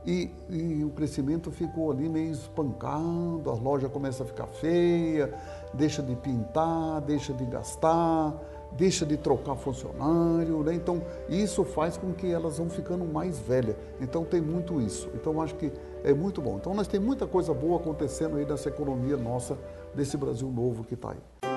e, 0.05 0.29
e, 0.49 0.83
o 0.83 0.91
crescimento 0.91 1.49
ficou 1.49 1.91
ali 1.91 2.07
meio 2.07 2.31
espancado, 2.31 3.49
a 3.49 3.53
loja 3.53 3.89
começa 3.89 4.21
a 4.21 4.25
ficar 4.25 4.45
feia, 4.45 5.33
deixa 5.73 6.03
de 6.03 6.15
pintar, 6.15 7.01
deixa 7.01 7.33
de 7.33 7.43
gastar, 7.45 8.35
deixa 8.77 9.05
de 9.05 9.17
trocar 9.17 9.55
funcionário, 9.55 10.63
né? 10.63 10.73
Então, 10.73 11.01
isso 11.29 11.63
faz 11.63 11.97
com 11.97 12.13
que 12.13 12.31
elas 12.31 12.57
vão 12.57 12.69
ficando 12.69 13.05
mais 13.05 13.39
velhas. 13.39 13.75
Então, 14.01 14.23
tem 14.23 14.41
muito 14.41 14.81
isso. 14.81 15.09
Então, 15.13 15.41
acho 15.41 15.55
que 15.55 15.71
é 16.03 16.13
muito 16.13 16.41
bom. 16.41 16.57
Então, 16.59 16.73
nós 16.73 16.87
temos 16.87 17.05
muita 17.05 17.25
coisa 17.25 17.53
boa 17.53 17.77
acontecendo 17.77 18.37
aí 18.37 18.45
nessa 18.45 18.69
economia 18.69 19.17
nossa, 19.17 19.57
desse 19.93 20.17
Brasil 20.17 20.49
novo 20.49 20.83
que 20.83 20.93
está 20.93 21.11
aí. 21.11 21.55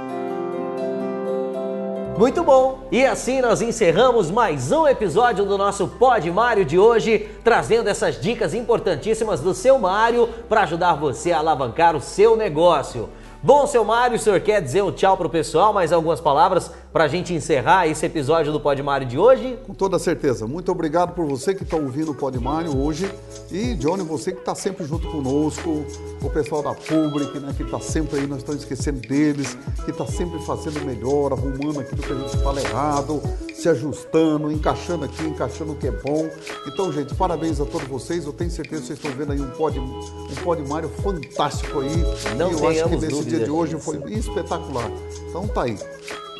Muito 2.18 2.42
bom! 2.42 2.80
E 2.90 3.06
assim 3.06 3.40
nós 3.40 3.62
encerramos 3.62 4.28
mais 4.28 4.72
um 4.72 4.88
episódio 4.88 5.44
do 5.44 5.56
nosso 5.56 5.86
Pod 5.86 6.28
Mário 6.32 6.64
de 6.64 6.76
hoje, 6.76 7.30
trazendo 7.44 7.88
essas 7.88 8.20
dicas 8.20 8.54
importantíssimas 8.54 9.38
do 9.38 9.54
seu 9.54 9.78
Mário 9.78 10.28
para 10.48 10.62
ajudar 10.62 10.94
você 10.94 11.30
a 11.30 11.38
alavancar 11.38 11.94
o 11.94 12.00
seu 12.00 12.36
negócio. 12.36 13.08
Bom, 13.40 13.68
seu 13.68 13.84
Mário, 13.84 14.16
o 14.16 14.18
senhor 14.18 14.40
quer 14.40 14.60
dizer 14.60 14.82
um 14.82 14.90
tchau 14.90 15.16
pro 15.16 15.30
pessoal, 15.30 15.72
mais 15.72 15.92
algumas 15.92 16.20
palavras 16.20 16.72
para 16.92 17.04
a 17.04 17.08
gente 17.08 17.34
encerrar 17.34 17.86
esse 17.86 18.04
episódio 18.06 18.52
do 18.52 18.60
Pod 18.60 18.82
Mário 18.82 19.06
de 19.06 19.18
hoje? 19.18 19.58
Com 19.66 19.74
toda 19.74 19.98
certeza. 19.98 20.46
Muito 20.46 20.72
obrigado 20.72 21.14
por 21.14 21.26
você 21.26 21.54
que 21.54 21.62
está 21.62 21.76
ouvindo 21.76 22.12
o 22.12 22.14
Pod 22.14 22.38
Mário 22.38 22.76
hoje 22.76 23.10
e, 23.50 23.74
Johnny, 23.74 24.02
você 24.02 24.32
que 24.32 24.38
está 24.38 24.54
sempre 24.54 24.84
junto 24.84 25.08
conosco, 25.08 25.84
o 26.22 26.30
pessoal 26.30 26.62
da 26.62 26.74
Public, 26.74 27.38
né, 27.38 27.52
que 27.56 27.62
está 27.62 27.78
sempre 27.78 28.20
aí, 28.20 28.26
nós 28.26 28.38
estamos 28.38 28.62
esquecendo 28.62 29.00
deles, 29.00 29.56
que 29.84 29.90
está 29.90 30.06
sempre 30.06 30.38
fazendo 30.40 30.84
melhor, 30.84 31.32
arrumando 31.32 31.80
aquilo 31.80 32.02
que 32.02 32.12
a 32.12 32.16
gente 32.16 32.36
fala 32.42 32.60
errado, 32.60 33.22
se 33.54 33.68
ajustando, 33.68 34.50
encaixando 34.50 35.04
aqui, 35.04 35.22
encaixando 35.24 35.72
o 35.72 35.76
que 35.76 35.88
é 35.88 35.92
bom. 35.92 36.28
Então, 36.66 36.92
gente, 36.92 37.14
parabéns 37.14 37.60
a 37.60 37.66
todos 37.66 37.86
vocês. 37.88 38.24
Eu 38.24 38.32
tenho 38.32 38.50
certeza 38.50 38.82
que 38.82 38.86
vocês 38.88 38.98
estão 38.98 39.12
vendo 39.12 39.32
aí 39.32 39.40
um 39.40 39.50
Pod, 39.50 39.78
um 39.78 40.34
pod 40.42 40.62
Mário 40.68 40.88
fantástico 40.88 41.80
aí. 41.80 42.36
Não 42.36 42.50
e 42.50 42.54
eu 42.54 42.68
acho 42.68 42.88
que 42.88 42.96
nesse 42.96 43.24
dia 43.24 43.44
de 43.44 43.50
hoje 43.50 43.78
foi 43.78 43.98
espetacular. 44.12 44.90
Então 45.28 45.46
tá 45.48 45.62
aí. 45.62 45.76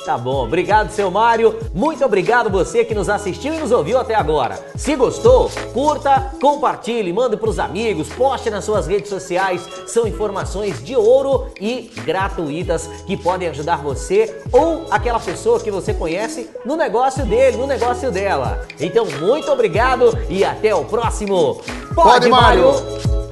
Tá 0.08 0.16
bom, 0.16 0.44
obrigado 0.44 0.90
seu 0.90 1.10
Mário, 1.10 1.58
muito 1.74 2.02
obrigado 2.02 2.48
você 2.48 2.82
que 2.82 2.94
nos 2.94 3.10
assistiu 3.10 3.52
e 3.52 3.58
nos 3.58 3.70
ouviu 3.70 3.98
até 3.98 4.14
agora. 4.14 4.58
Se 4.74 4.96
gostou, 4.96 5.50
curta, 5.74 6.32
compartilhe, 6.40 7.12
mande 7.12 7.36
para 7.36 7.50
os 7.50 7.58
amigos, 7.58 8.08
poste 8.08 8.48
nas 8.48 8.64
suas 8.64 8.86
redes 8.86 9.10
sociais. 9.10 9.68
São 9.86 10.08
informações 10.08 10.82
de 10.82 10.96
ouro 10.96 11.48
e 11.60 11.92
gratuitas 12.06 12.86
que 13.06 13.18
podem 13.18 13.48
ajudar 13.50 13.82
você 13.82 14.34
ou 14.50 14.86
aquela 14.90 15.20
pessoa 15.20 15.60
que 15.60 15.70
você 15.70 15.92
conhece 15.92 16.48
no 16.64 16.74
negócio 16.74 17.26
dele, 17.26 17.58
no 17.58 17.66
negócio 17.66 18.10
dela. 18.10 18.66
Então, 18.80 19.04
muito 19.20 19.52
obrigado 19.52 20.18
e 20.30 20.42
até 20.42 20.74
o 20.74 20.86
próximo 20.86 21.60
Pode, 21.94 22.30
Mário. 22.30 23.27